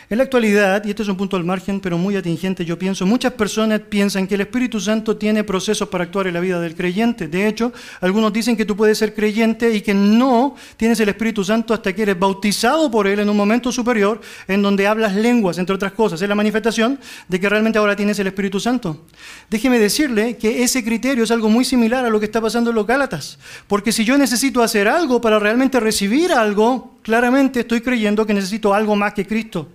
[0.07, 3.07] En la actualidad, y este es un punto al margen, pero muy atingente, yo pienso,
[3.07, 6.75] muchas personas piensan que el Espíritu Santo tiene procesos para actuar en la vida del
[6.75, 7.27] creyente.
[7.27, 11.43] De hecho, algunos dicen que tú puedes ser creyente y que no tienes el Espíritu
[11.43, 15.57] Santo hasta que eres bautizado por Él en un momento superior, en donde hablas lenguas,
[15.57, 16.21] entre otras cosas.
[16.21, 19.05] Es la manifestación de que realmente ahora tienes el Espíritu Santo.
[19.49, 22.75] Déjeme decirle que ese criterio es algo muy similar a lo que está pasando en
[22.75, 23.39] los Gálatas.
[23.65, 28.71] Porque si yo necesito hacer algo para realmente recibir algo, claramente estoy creyendo que necesito
[28.71, 29.67] algo más que Cristo.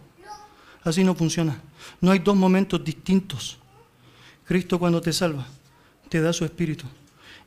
[0.83, 1.61] Así no funciona.
[2.01, 3.59] No hay dos momentos distintos.
[4.45, 5.47] Cristo cuando te salva,
[6.09, 6.85] te da su espíritu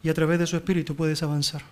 [0.02, 1.64] y a través de su espíritu puedes avanzar.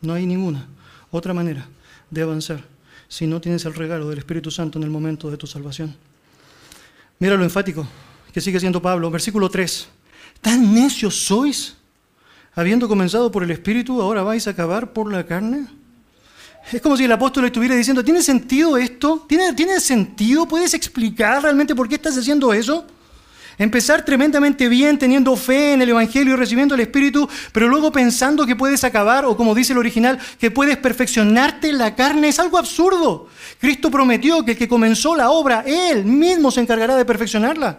[0.00, 0.66] No hay ninguna
[1.10, 1.66] otra manera
[2.10, 2.62] de avanzar
[3.08, 5.96] si no tienes el regalo del Espíritu Santo en el momento de tu salvación.
[7.18, 7.86] Mira lo enfático
[8.32, 9.88] que sigue siendo Pablo, versículo 3.
[10.40, 11.76] ¿Tan necios sois?
[12.54, 15.66] Habiendo comenzado por el Espíritu, ahora vais a acabar por la carne.
[16.70, 19.24] Es como si el apóstol estuviera diciendo, ¿tiene sentido esto?
[19.26, 20.46] ¿Tiene, ¿Tiene sentido?
[20.46, 22.84] ¿Puedes explicar realmente por qué estás haciendo eso?
[23.56, 28.46] Empezar tremendamente bien teniendo fe en el Evangelio y recibiendo el Espíritu, pero luego pensando
[28.46, 32.38] que puedes acabar, o como dice el original, que puedes perfeccionarte en la carne, es
[32.38, 33.28] algo absurdo.
[33.58, 37.78] Cristo prometió que el que comenzó la obra, Él mismo se encargará de perfeccionarla.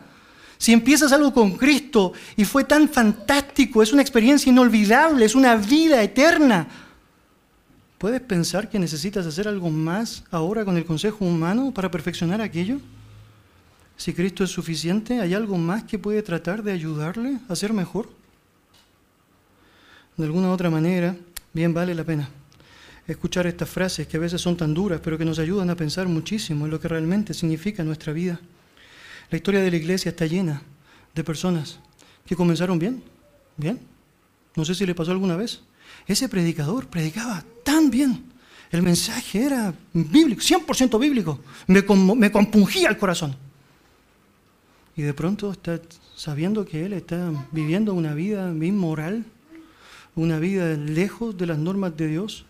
[0.58, 5.56] Si empiezas algo con Cristo y fue tan fantástico, es una experiencia inolvidable, es una
[5.56, 6.67] vida eterna,
[8.00, 12.80] ¿puedes pensar que necesitas hacer algo más ahora con el consejo humano para perfeccionar aquello?
[13.96, 18.10] Si Cristo es suficiente, ¿hay algo más que puede tratar de ayudarle a ser mejor?
[20.18, 21.16] De alguna otra manera,
[21.54, 22.30] bien vale la pena
[23.12, 26.08] escuchar estas frases que a veces son tan duras, pero que nos ayudan a pensar
[26.08, 28.40] muchísimo en lo que realmente significa nuestra vida.
[29.30, 30.62] La historia de la iglesia está llena
[31.14, 31.80] de personas
[32.26, 33.04] que comenzaron bien,
[33.58, 33.80] bien.
[34.56, 35.62] No sé si le pasó alguna vez.
[36.10, 38.24] Ese predicador predicaba tan bien.
[38.72, 41.39] El mensaje era bíblico, 100% bíblico.
[41.67, 43.36] Me, compungía el corazón
[44.95, 45.80] y de pronto está
[46.15, 49.24] sabiendo que él está viviendo una vida inmoral,
[50.15, 52.45] una vida lejos de las normas de Dios,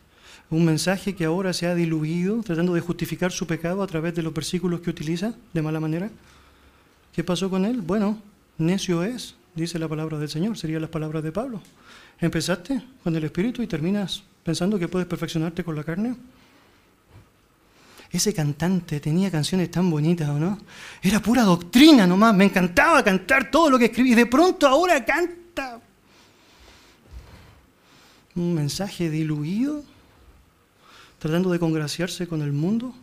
[0.50, 4.24] un mensaje que ahora se ha diluido, tratando de justificar su pecado a través de
[4.24, 6.10] los versículos que utiliza de mala manera.
[7.14, 7.82] ¿Qué pasó con él?
[7.82, 8.18] Bueno,
[8.58, 11.62] necio es, dice la palabra del Señor, serían las palabras de Pablo.
[12.22, 16.16] Empezaste con el Espíritu y terminas pensando que puedes perfeccionarte con la carne.
[18.12, 20.58] Ese cantante tenía canciones tan bonitas, ¿o no?
[21.02, 24.14] Era pura doctrina nomás, me encantaba cantar todo lo que escribí.
[24.14, 25.80] Y de pronto ahora canta
[28.36, 29.84] un mensaje diluido,
[31.20, 32.94] tratando de congraciarse con el mundo.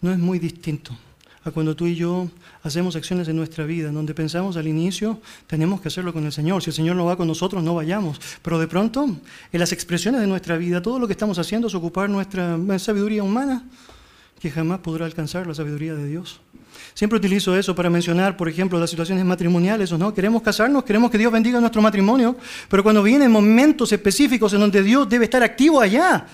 [0.00, 0.96] No es muy distinto
[1.44, 2.28] a cuando tú y yo
[2.62, 6.32] hacemos acciones en nuestra vida, en donde pensamos al inicio, tenemos que hacerlo con el
[6.32, 6.62] Señor.
[6.62, 8.20] Si el Señor no va con nosotros, no vayamos.
[8.42, 11.74] Pero de pronto, en las expresiones de nuestra vida, todo lo que estamos haciendo es
[11.74, 13.64] ocupar nuestra sabiduría humana,
[14.40, 16.40] que jamás podrá alcanzar la sabiduría de Dios.
[16.94, 20.12] Siempre utilizo eso para mencionar, por ejemplo, las situaciones matrimoniales o no.
[20.12, 22.36] Queremos casarnos, queremos que Dios bendiga nuestro matrimonio,
[22.68, 26.26] pero cuando vienen momentos específicos en donde Dios debe estar activo allá,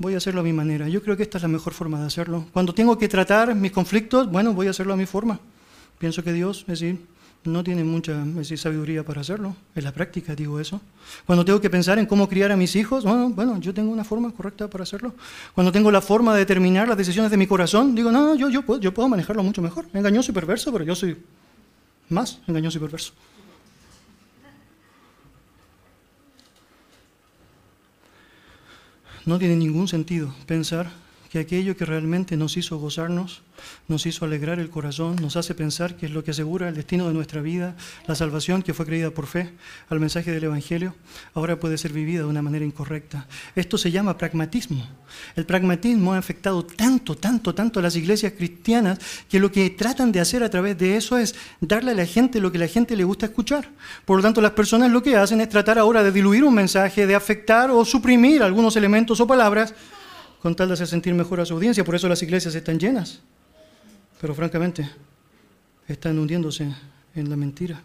[0.00, 0.88] voy a hacerlo a mi manera.
[0.88, 2.46] Yo creo que esta es la mejor forma de hacerlo.
[2.52, 5.38] Cuando tengo que tratar mis conflictos, bueno, voy a hacerlo a mi forma.
[5.98, 6.98] Pienso que Dios, es decir,
[7.44, 8.24] no tiene mucha
[8.56, 9.54] sabiduría para hacerlo.
[9.74, 10.80] En la práctica digo eso.
[11.26, 14.04] Cuando tengo que pensar en cómo criar a mis hijos, bueno, bueno, yo tengo una
[14.04, 15.12] forma correcta para hacerlo.
[15.54, 18.62] Cuando tengo la forma de determinar las decisiones de mi corazón, digo, no, yo, yo,
[18.62, 19.84] puedo, yo puedo manejarlo mucho mejor.
[19.92, 21.18] Engañoso y perverso, pero yo soy
[22.08, 23.12] más engañoso y perverso.
[29.26, 30.90] No tiene ningún sentido pensar
[31.30, 33.42] que aquello que realmente nos hizo gozarnos,
[33.86, 37.06] nos hizo alegrar el corazón, nos hace pensar que es lo que asegura el destino
[37.06, 37.76] de nuestra vida,
[38.08, 39.52] la salvación que fue creída por fe
[39.90, 40.96] al mensaje del Evangelio,
[41.34, 43.28] ahora puede ser vivida de una manera incorrecta.
[43.54, 44.84] Esto se llama pragmatismo.
[45.36, 50.10] El pragmatismo ha afectado tanto, tanto, tanto a las iglesias cristianas que lo que tratan
[50.10, 52.96] de hacer a través de eso es darle a la gente lo que la gente
[52.96, 53.68] le gusta escuchar.
[54.04, 57.06] Por lo tanto, las personas lo que hacen es tratar ahora de diluir un mensaje,
[57.06, 59.74] de afectar o suprimir algunos elementos o palabras
[60.40, 61.84] con tal de hacer sentir mejor a su audiencia.
[61.84, 63.20] Por eso las iglesias están llenas.
[64.20, 64.88] Pero francamente,
[65.86, 66.72] están hundiéndose
[67.14, 67.82] en la mentira.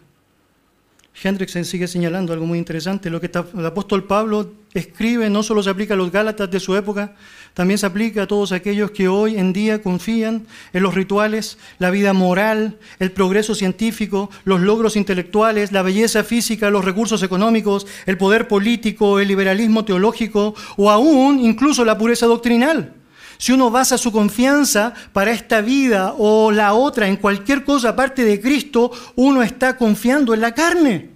[1.22, 3.08] Hendrickson sigue señalando algo muy interesante.
[3.08, 6.76] Lo que el apóstol Pablo escribe no solo se aplica a los Gálatas de su
[6.76, 7.14] época,
[7.54, 11.90] también se aplica a todos aquellos que hoy en día confían en los rituales, la
[11.90, 18.18] vida moral, el progreso científico, los logros intelectuales, la belleza física, los recursos económicos, el
[18.18, 22.95] poder político, el liberalismo teológico o aún incluso la pureza doctrinal.
[23.38, 28.24] Si uno basa su confianza para esta vida o la otra en cualquier cosa aparte
[28.24, 31.10] de Cristo, uno está confiando en la carne.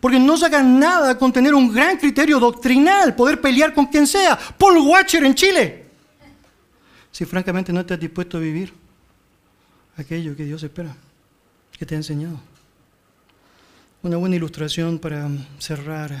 [0.00, 4.38] Porque no sacan nada con tener un gran criterio doctrinal, poder pelear con quien sea.
[4.58, 5.86] Paul Watcher en Chile.
[7.10, 8.72] Si francamente no estás dispuesto a vivir
[9.96, 10.94] aquello que Dios espera,
[11.76, 12.38] que te ha enseñado.
[14.02, 16.12] Una buena ilustración para cerrar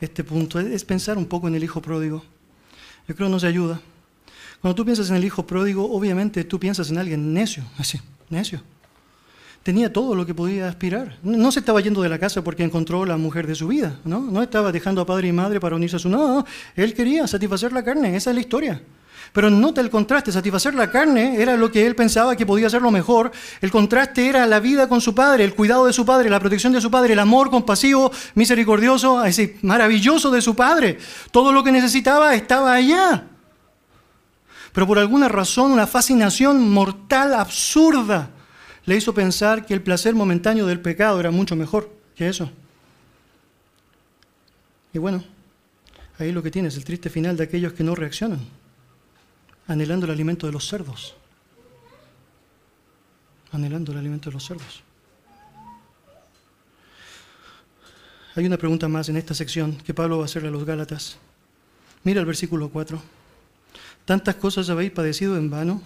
[0.00, 2.24] este punto es pensar un poco en el hijo pródigo.
[3.06, 3.80] Yo creo que nos ayuda.
[4.60, 8.60] Cuando tú piensas en el hijo pródigo, obviamente tú piensas en alguien necio, así, necio.
[9.62, 11.18] Tenía todo lo que podía aspirar.
[11.22, 14.20] No se estaba yendo de la casa porque encontró la mujer de su vida, ¿no?
[14.20, 16.08] No estaba dejando a padre y madre para unirse a su...
[16.08, 16.44] No,
[16.74, 18.82] él quería satisfacer la carne, esa es la historia.
[19.32, 22.80] Pero nota el contraste, satisfacer la carne era lo que él pensaba que podía ser
[22.80, 23.30] lo mejor.
[23.60, 26.72] El contraste era la vida con su padre, el cuidado de su padre, la protección
[26.72, 30.98] de su padre, el amor compasivo, misericordioso, ese maravilloso de su padre.
[31.30, 33.26] Todo lo que necesitaba estaba allá
[34.72, 38.30] pero por alguna razón una fascinación mortal absurda
[38.84, 42.50] le hizo pensar que el placer momentáneo del pecado era mucho mejor que eso.
[44.92, 45.22] Y bueno,
[46.18, 48.40] Ahí lo que tienes, el triste final de aquellos que no reaccionan,
[49.68, 51.14] anhelando el alimento de los cerdos.
[53.52, 54.82] Anhelando el alimento de los cerdos.
[58.34, 61.18] Hay una pregunta más en esta sección que Pablo va a hacerle a los Gálatas.
[62.02, 63.00] Mira el versículo 4.
[64.08, 65.82] Tantas cosas habéis padecido en vano,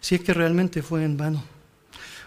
[0.00, 1.44] si es que realmente fue en vano.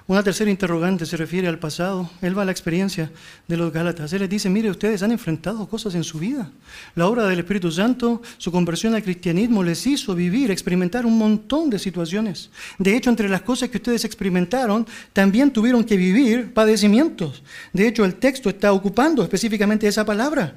[0.05, 2.07] Una tercera interrogante se refiere al pasado.
[2.21, 3.11] Él va a la experiencia
[3.47, 4.13] de los Gálatas.
[4.13, 6.51] Él les dice, mire, ustedes han enfrentado cosas en su vida.
[6.93, 11.71] La obra del Espíritu Santo, su conversión al cristianismo les hizo vivir, experimentar un montón
[11.71, 12.51] de situaciones.
[12.77, 17.41] De hecho, entre las cosas que ustedes experimentaron, también tuvieron que vivir padecimientos.
[17.73, 20.55] De hecho, el texto está ocupando específicamente esa palabra.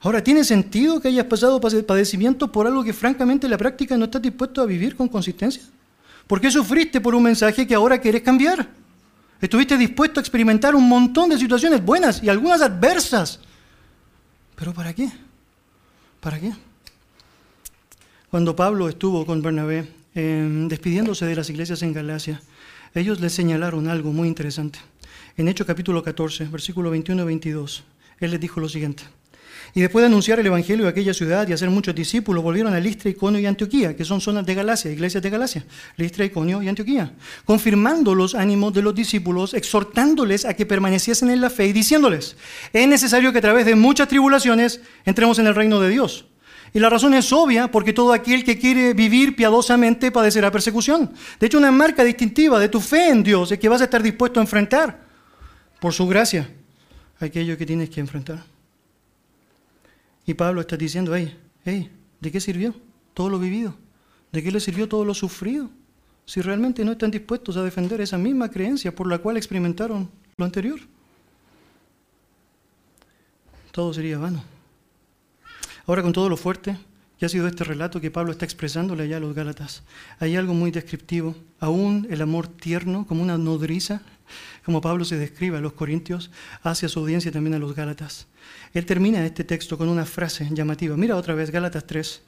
[0.00, 4.04] Ahora, ¿tiene sentido que hayas pasado padecimientos por algo que francamente en la práctica no
[4.04, 5.62] estás dispuesto a vivir con consistencia?
[6.26, 8.68] ¿Por qué sufriste por un mensaje que ahora quieres cambiar?
[9.40, 13.40] Estuviste dispuesto a experimentar un montón de situaciones buenas y algunas adversas.
[14.54, 15.10] ¿Pero para qué?
[16.20, 16.52] ¿Para qué?
[18.30, 22.42] Cuando Pablo estuvo con Bernabé em, despidiéndose de las iglesias en Galacia,
[22.94, 24.78] ellos le señalaron algo muy interesante.
[25.36, 27.84] En Hechos capítulo 14, versículo 21 y 22,
[28.18, 29.04] él les dijo lo siguiente.
[29.74, 32.80] Y después de anunciar el Evangelio de aquella ciudad y hacer muchos discípulos, volvieron a
[32.80, 35.64] Listra, Iconio y Antioquía, que son zonas de Galacia, iglesias de Galacia,
[35.96, 37.12] Listra, Iconio y Antioquía,
[37.44, 42.36] confirmando los ánimos de los discípulos, exhortándoles a que permaneciesen en la fe y diciéndoles,
[42.72, 46.24] es necesario que a través de muchas tribulaciones entremos en el reino de Dios.
[46.72, 51.12] Y la razón es obvia, porque todo aquel que quiere vivir piadosamente padecerá persecución.
[51.40, 54.02] De hecho, una marca distintiva de tu fe en Dios es que vas a estar
[54.02, 55.00] dispuesto a enfrentar,
[55.80, 56.50] por su gracia,
[57.20, 58.44] aquello que tienes que enfrentar.
[60.28, 62.74] Y Pablo está diciendo, hey, ¿de qué sirvió
[63.14, 63.74] todo lo vivido?
[64.30, 65.70] ¿De qué le sirvió todo lo sufrido?
[66.26, 70.44] Si realmente no están dispuestos a defender esa misma creencia por la cual experimentaron lo
[70.44, 70.80] anterior.
[73.72, 74.44] Todo sería vano.
[75.86, 76.76] Ahora con todo lo fuerte
[77.18, 79.82] que ha sido este relato que Pablo está expresándole allá a los Gálatas,
[80.20, 81.34] hay algo muy descriptivo.
[81.58, 84.02] Aún el amor tierno, como una nodriza,
[84.64, 86.30] como Pablo se describe a los corintios,
[86.62, 88.26] hacia su audiencia y también a los Gálatas.
[88.72, 90.96] Él termina este texto con una frase llamativa.
[90.96, 92.22] Mira otra vez, Gálatas 3,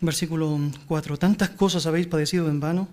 [0.00, 1.16] versículo 4.
[1.16, 2.88] Tantas cosas habéis padecido en vano,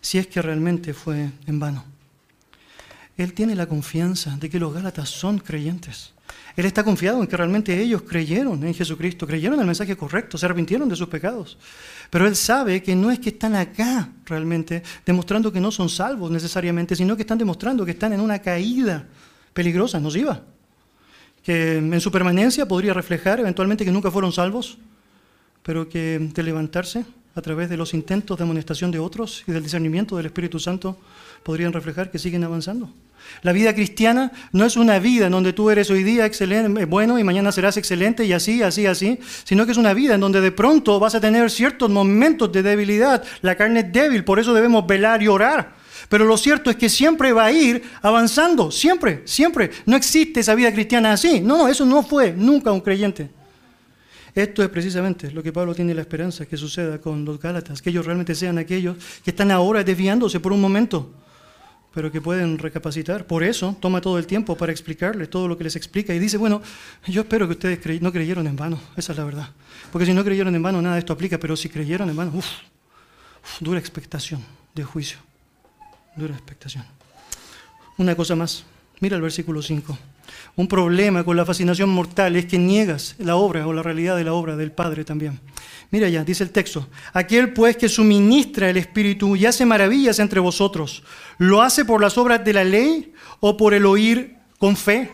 [0.00, 1.97] si es que realmente fue en vano.
[3.18, 6.14] Él tiene la confianza de que los Gálatas son creyentes.
[6.56, 10.38] Él está confiado en que realmente ellos creyeron en Jesucristo, creyeron en el mensaje correcto,
[10.38, 11.58] se arrepintieron de sus pecados.
[12.10, 16.30] Pero él sabe que no es que están acá realmente demostrando que no son salvos
[16.30, 19.06] necesariamente, sino que están demostrando que están en una caída
[19.52, 20.42] peligrosa, nociva
[21.48, 24.76] que en su permanencia podría reflejar eventualmente que nunca fueron salvos,
[25.62, 27.06] pero que de levantarse
[27.38, 30.98] a través de los intentos de amonestación de otros y del discernimiento del Espíritu Santo
[31.42, 32.90] podrían reflejar que siguen avanzando.
[33.42, 37.18] La vida cristiana no es una vida en donde tú eres hoy día excelente, bueno
[37.18, 40.40] y mañana serás excelente y así, así, así, sino que es una vida en donde
[40.40, 43.22] de pronto vas a tener ciertos momentos de debilidad.
[43.42, 45.76] La carne es débil, por eso debemos velar y orar.
[46.08, 49.70] Pero lo cierto es que siempre va a ir avanzando, siempre, siempre.
[49.84, 51.40] No existe esa vida cristiana así.
[51.40, 53.30] No, eso no fue nunca un creyente.
[54.38, 57.90] Esto es precisamente lo que Pablo tiene la esperanza que suceda con los Gálatas, que
[57.90, 61.10] ellos realmente sean aquellos que están ahora desviándose por un momento,
[61.92, 63.26] pero que pueden recapacitar.
[63.26, 66.36] Por eso toma todo el tiempo para explicarles todo lo que les explica y dice,
[66.36, 66.62] bueno,
[67.08, 69.50] yo espero que ustedes no creyeron en vano, esa es la verdad.
[69.90, 72.30] Porque si no creyeron en vano, nada de esto aplica, pero si creyeron en vano,
[72.32, 72.46] uff,
[73.58, 74.40] dura expectación
[74.72, 75.18] de juicio
[76.18, 76.84] dura expectación.
[77.96, 78.64] Una cosa más,
[79.00, 79.98] mira el versículo 5.
[80.56, 84.24] Un problema con la fascinación mortal es que niegas la obra o la realidad de
[84.24, 85.40] la obra del Padre también.
[85.90, 90.40] Mira ya, dice el texto, aquel pues que suministra el Espíritu y hace maravillas entre
[90.40, 91.02] vosotros,
[91.38, 95.10] ¿lo hace por las obras de la ley o por el oír con fe?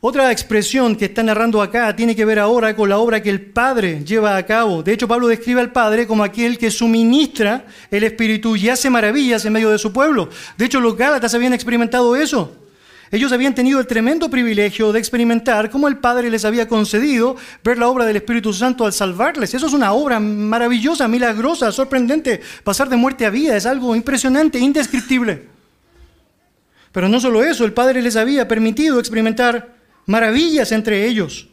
[0.00, 3.40] Otra expresión que está narrando acá tiene que ver ahora con la obra que el
[3.40, 4.82] Padre lleva a cabo.
[4.82, 9.44] De hecho, Pablo describe al Padre como aquel que suministra el Espíritu y hace maravillas
[9.44, 10.28] en medio de su pueblo.
[10.58, 12.65] De hecho, los Gálatas habían experimentado eso.
[13.10, 17.78] Ellos habían tenido el tremendo privilegio de experimentar cómo el Padre les había concedido ver
[17.78, 19.54] la obra del Espíritu Santo al salvarles.
[19.54, 22.40] Eso es una obra maravillosa, milagrosa, sorprendente.
[22.64, 25.46] Pasar de muerte a vida es algo impresionante, indescriptible.
[26.90, 29.76] Pero no solo eso, el Padre les había permitido experimentar
[30.06, 31.48] maravillas entre ellos.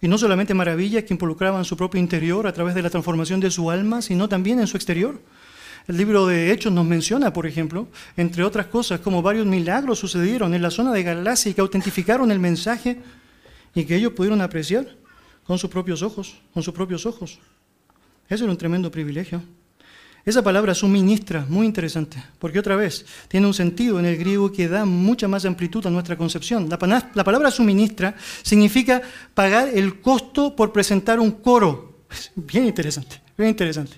[0.00, 3.50] Y no solamente maravillas que involucraban su propio interior a través de la transformación de
[3.50, 5.20] su alma, sino también en su exterior.
[5.88, 10.52] El libro de Hechos nos menciona, por ejemplo, entre otras cosas, como varios milagros sucedieron
[10.52, 12.98] en la zona de Galacia y que autentificaron el mensaje
[13.74, 14.86] y que ellos pudieron apreciar
[15.44, 17.38] con sus propios ojos, con sus propios ojos.
[18.28, 19.42] Eso era un tremendo privilegio.
[20.26, 24.68] Esa palabra suministra, muy interesante, porque otra vez tiene un sentido en el griego que
[24.68, 26.68] da mucha más amplitud a nuestra concepción.
[26.68, 29.00] La, palabra suministra significa
[29.32, 32.02] pagar el costo por presentar un coro.
[32.36, 33.96] Bien interesante, bien interesante.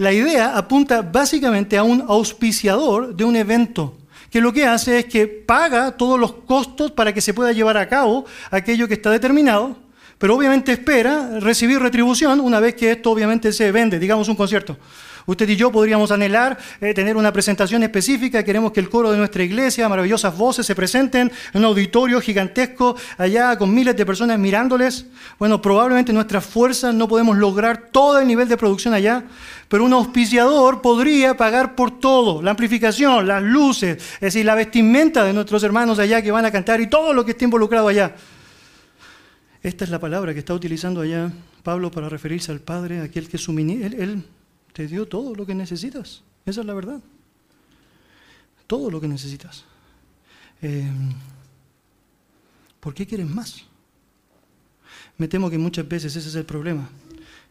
[0.00, 3.98] La idea apunta básicamente a un auspiciador de un evento,
[4.30, 7.76] que lo que hace es que paga todos los costos para que se pueda llevar
[7.76, 9.76] a cabo aquello que está determinado,
[10.20, 14.76] pero obviamente espera recibir retribución una vez que esto obviamente se vende, digamos un concierto.
[15.24, 18.42] Usted y yo podríamos anhelar eh, tener una presentación específica.
[18.42, 22.96] Queremos que el coro de nuestra iglesia, maravillosas voces, se presenten en un auditorio gigantesco
[23.16, 25.06] allá con miles de personas mirándoles.
[25.38, 29.24] Bueno, probablemente nuestras fuerzas no podemos lograr todo el nivel de producción allá,
[29.68, 35.24] pero un auspiciador podría pagar por todo, la amplificación, las luces, es decir, la vestimenta
[35.24, 38.14] de nuestros hermanos allá que van a cantar y todo lo que esté involucrado allá.
[39.62, 41.32] Esta es la palabra que está utilizando allá
[41.62, 44.02] Pablo para referirse al Padre, aquel que suministra.
[44.02, 44.24] él
[44.72, 46.22] te dio todo lo que necesitas.
[46.46, 47.00] Esa es la verdad.
[48.66, 49.64] Todo lo que necesitas.
[50.62, 50.88] Eh,
[52.80, 53.64] ¿Por qué quieres más?
[55.18, 56.88] Me temo que muchas veces ese es el problema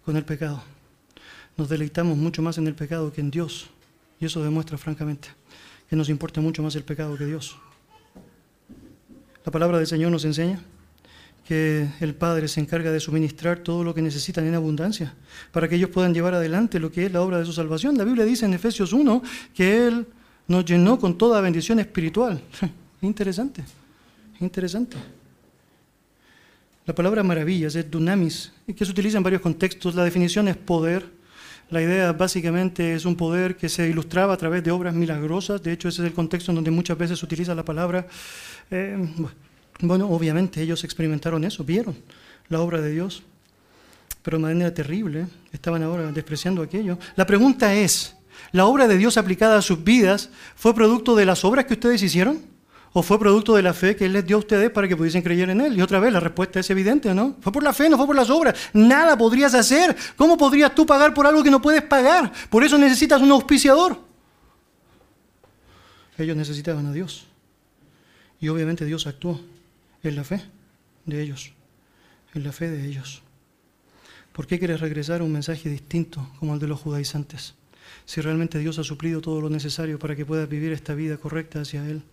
[0.03, 0.63] con el pecado.
[1.57, 3.69] Nos deleitamos mucho más en el pecado que en Dios.
[4.19, 5.29] Y eso demuestra, francamente,
[5.89, 7.57] que nos importa mucho más el pecado que Dios.
[9.45, 10.59] La palabra del Señor nos enseña
[11.49, 15.15] que el Padre se encarga de suministrar todo lo que necesitan en abundancia
[15.51, 17.97] para que ellos puedan llevar adelante lo que es la obra de su salvación.
[17.97, 19.23] La Biblia dice en Efesios 1
[19.55, 20.05] que Él
[20.47, 22.39] nos llenó con toda bendición espiritual.
[23.01, 23.63] interesante,
[24.39, 24.95] interesante.
[26.85, 29.95] La palabra maravillas es dunamis, que se utiliza en varios contextos.
[29.95, 31.03] La definición es poder.
[31.71, 35.63] La idea básicamente es un poder que se ilustraba a través de obras milagrosas.
[35.63, 38.05] De hecho, ese es el contexto en donde muchas veces se utiliza la palabra.
[38.69, 38.97] Eh,
[39.81, 41.95] bueno, obviamente ellos experimentaron eso, vieron
[42.49, 43.23] la obra de Dios,
[44.21, 46.97] pero de manera terrible, estaban ahora despreciando aquello.
[47.15, 48.15] La pregunta es,
[48.51, 52.03] ¿la obra de Dios aplicada a sus vidas fue producto de las obras que ustedes
[52.03, 52.41] hicieron?
[52.91, 55.21] ¿O fue producto de la fe que Él les dio a ustedes para que pudiesen
[55.21, 55.77] creer en Él?
[55.77, 57.35] Y otra vez, la respuesta es evidente, ¿no?
[57.39, 58.55] Fue por la fe, no fue por las obras.
[58.73, 59.95] Nada podrías hacer.
[60.17, 62.33] ¿Cómo podrías tú pagar por algo que no puedes pagar?
[62.49, 63.95] Por eso necesitas un auspiciador.
[66.17, 67.27] Ellos necesitaban a Dios.
[68.39, 69.39] Y obviamente Dios actuó
[70.03, 70.41] en la fe
[71.05, 71.53] de ellos,
[72.33, 73.21] en la fe de ellos.
[74.31, 77.55] ¿Por qué quieres regresar a un mensaje distinto como el de los judaizantes?
[78.05, 81.61] Si realmente Dios ha suplido todo lo necesario para que puedas vivir esta vida correcta
[81.61, 82.03] hacia Él.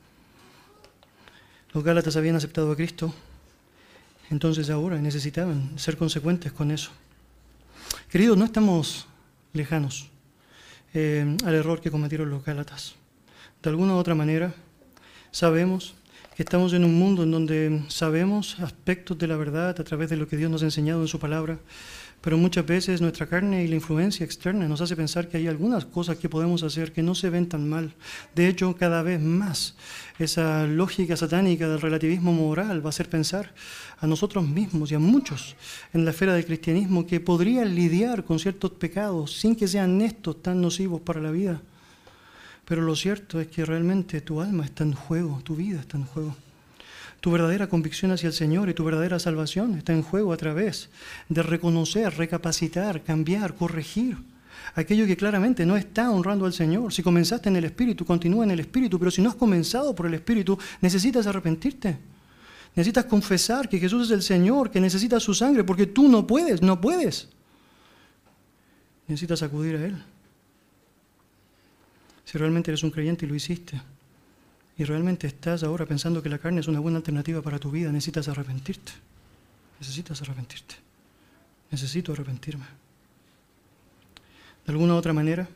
[1.73, 3.15] Los Gálatas habían aceptado a Cristo,
[4.31, 6.91] entonces ahora necesitaban ser consecuentes con eso.
[8.11, 9.07] Queridos, no estamos
[9.53, 10.09] lejanos
[10.95, 12.95] eh, al error que cometieron los Gálatas.
[13.63, 14.55] De alguna u otra manera,
[15.31, 15.95] sabemos
[16.43, 20.29] estamos en un mundo en donde sabemos aspectos de la verdad a través de lo
[20.29, 21.59] que Dios nos ha enseñado en su palabra,
[22.21, 25.87] pero muchas veces nuestra carne y la influencia externa nos hace pensar que hay algunas
[25.87, 27.95] cosas que podemos hacer que no se ven tan mal.
[28.35, 29.77] De hecho, cada vez más
[30.19, 33.55] esa lógica satánica del relativismo moral va a hacer pensar
[33.99, 35.57] a nosotros mismos y a muchos
[35.95, 40.43] en la esfera del cristianismo que podrían lidiar con ciertos pecados sin que sean estos
[40.43, 41.63] tan nocivos para la vida.
[42.67, 46.05] Pero lo cierto es que realmente tu alma está en juego, tu vida está en
[46.05, 46.37] juego.
[47.21, 50.91] Tu verdadera convicción hacia el Señor y tu verdadera salvación está en juego a través
[51.29, 54.17] de reconocer, recapacitar, cambiar, corregir
[54.75, 56.93] aquello que claramente no está honrando al Señor.
[56.93, 60.07] Si comenzaste en el Espíritu, continúa en el Espíritu, pero si no has comenzado por
[60.07, 61.97] el Espíritu, necesitas arrepentirte.
[62.75, 66.61] Necesitas confesar que Jesús es el Señor, que necesitas su sangre, porque tú no puedes,
[66.63, 67.29] no puedes.
[69.07, 70.16] Necesitas acudir a Él
[72.27, 73.81] si realmente eres un creyente y lo hiciste,
[74.77, 77.91] y realmente estás ahora pensando que la carne es una buena alternativa para tu vida,
[77.93, 78.93] necesitas arrepentirte.
[79.79, 80.75] Necesitas arrepentirte.
[81.71, 82.65] Necesito arrepentirme.
[84.67, 85.49] De alguna u otra manera,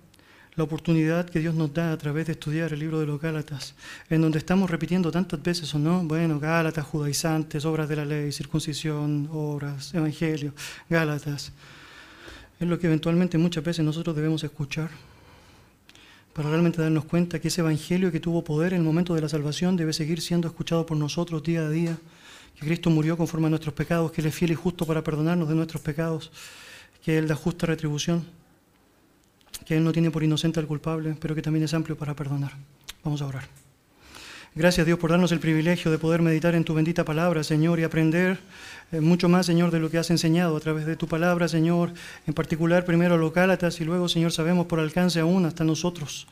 [0.54, 3.74] la oportunidad que Dios nos da a través de estudiar el libro de los Gálatas,
[4.08, 8.30] en donde estamos repitiendo tantas veces o no, bueno, Gálatas, judaizantes, obras de la ley,
[8.30, 10.54] circuncisión, obras, evangelio,
[10.88, 11.52] Gálatas,
[12.60, 14.90] es lo que eventualmente muchas veces nosotros debemos escuchar
[16.32, 19.28] para realmente darnos cuenta que ese Evangelio que tuvo poder en el momento de la
[19.28, 21.98] salvación debe seguir siendo escuchado por nosotros día a día,
[22.58, 25.48] que Cristo murió conforme a nuestros pecados, que Él es fiel y justo para perdonarnos
[25.48, 26.30] de nuestros pecados,
[27.02, 28.24] que Él da justa retribución,
[29.64, 32.56] que Él no tiene por inocente al culpable, pero que también es amplio para perdonar.
[33.02, 33.69] Vamos a orar.
[34.56, 37.84] Gracias Dios por darnos el privilegio de poder meditar en tu bendita palabra, Señor, y
[37.84, 38.40] aprender
[38.90, 41.92] eh, mucho más, Señor, de lo que has enseñado a través de tu palabra, Señor,
[42.26, 46.26] en particular primero a los Gálatas y luego, Señor, sabemos por alcance aún hasta nosotros.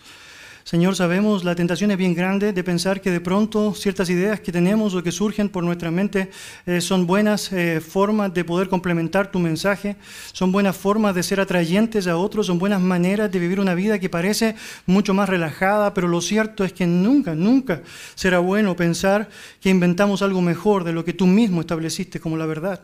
[0.69, 4.53] Señor, sabemos la tentación es bien grande de pensar que de pronto ciertas ideas que
[4.53, 6.29] tenemos o que surgen por nuestra mente
[6.67, 9.97] eh, son buenas eh, formas de poder complementar tu mensaje,
[10.35, 13.99] son buenas formas de ser atrayentes a otros, son buenas maneras de vivir una vida
[13.99, 17.81] que parece mucho más relajada, pero lo cierto es que nunca, nunca
[18.15, 19.31] será bueno pensar
[19.63, 22.83] que inventamos algo mejor de lo que tú mismo estableciste como la verdad.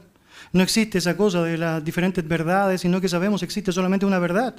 [0.52, 4.18] No existe esa cosa de las diferentes verdades, sino que sabemos que existe solamente una
[4.18, 4.54] verdad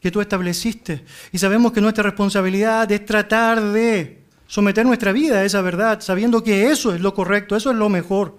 [0.00, 1.04] que tú estableciste.
[1.32, 6.42] Y sabemos que nuestra responsabilidad es tratar de someter nuestra vida a esa verdad, sabiendo
[6.42, 8.38] que eso es lo correcto, eso es lo mejor.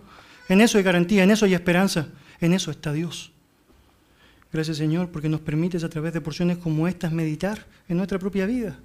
[0.50, 2.08] En eso hay garantía, en eso hay esperanza,
[2.40, 3.32] en eso está Dios.
[4.52, 8.46] Gracias Señor porque nos permites a través de porciones como estas meditar en nuestra propia
[8.46, 8.78] vida.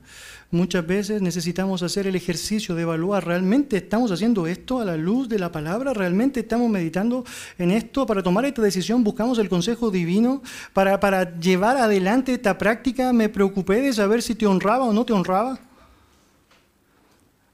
[0.51, 5.29] Muchas veces necesitamos hacer el ejercicio de evaluar, ¿realmente estamos haciendo esto a la luz
[5.29, 5.93] de la palabra?
[5.93, 7.25] ¿Realmente estamos meditando
[7.59, 8.07] en esto?
[8.07, 10.43] Para tomar esta decisión buscamos el consejo divino.
[10.73, 15.05] Para, para llevar adelante esta práctica me preocupé de saber si te honraba o no
[15.05, 15.59] te honraba.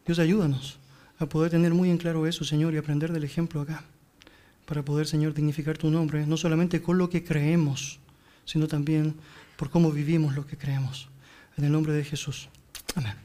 [0.05, 0.79] Dios ayúdanos
[1.19, 3.85] a poder tener muy en claro eso, Señor, y aprender del ejemplo acá.
[4.67, 8.01] Para poder, Señor, dignificar tu nombre, no solamente con lo que creemos,
[8.45, 9.15] sino también
[9.57, 11.09] por cómo vivimos lo que creemos.
[11.57, 12.49] En el nombre de Jesús.
[12.97, 13.17] Amen.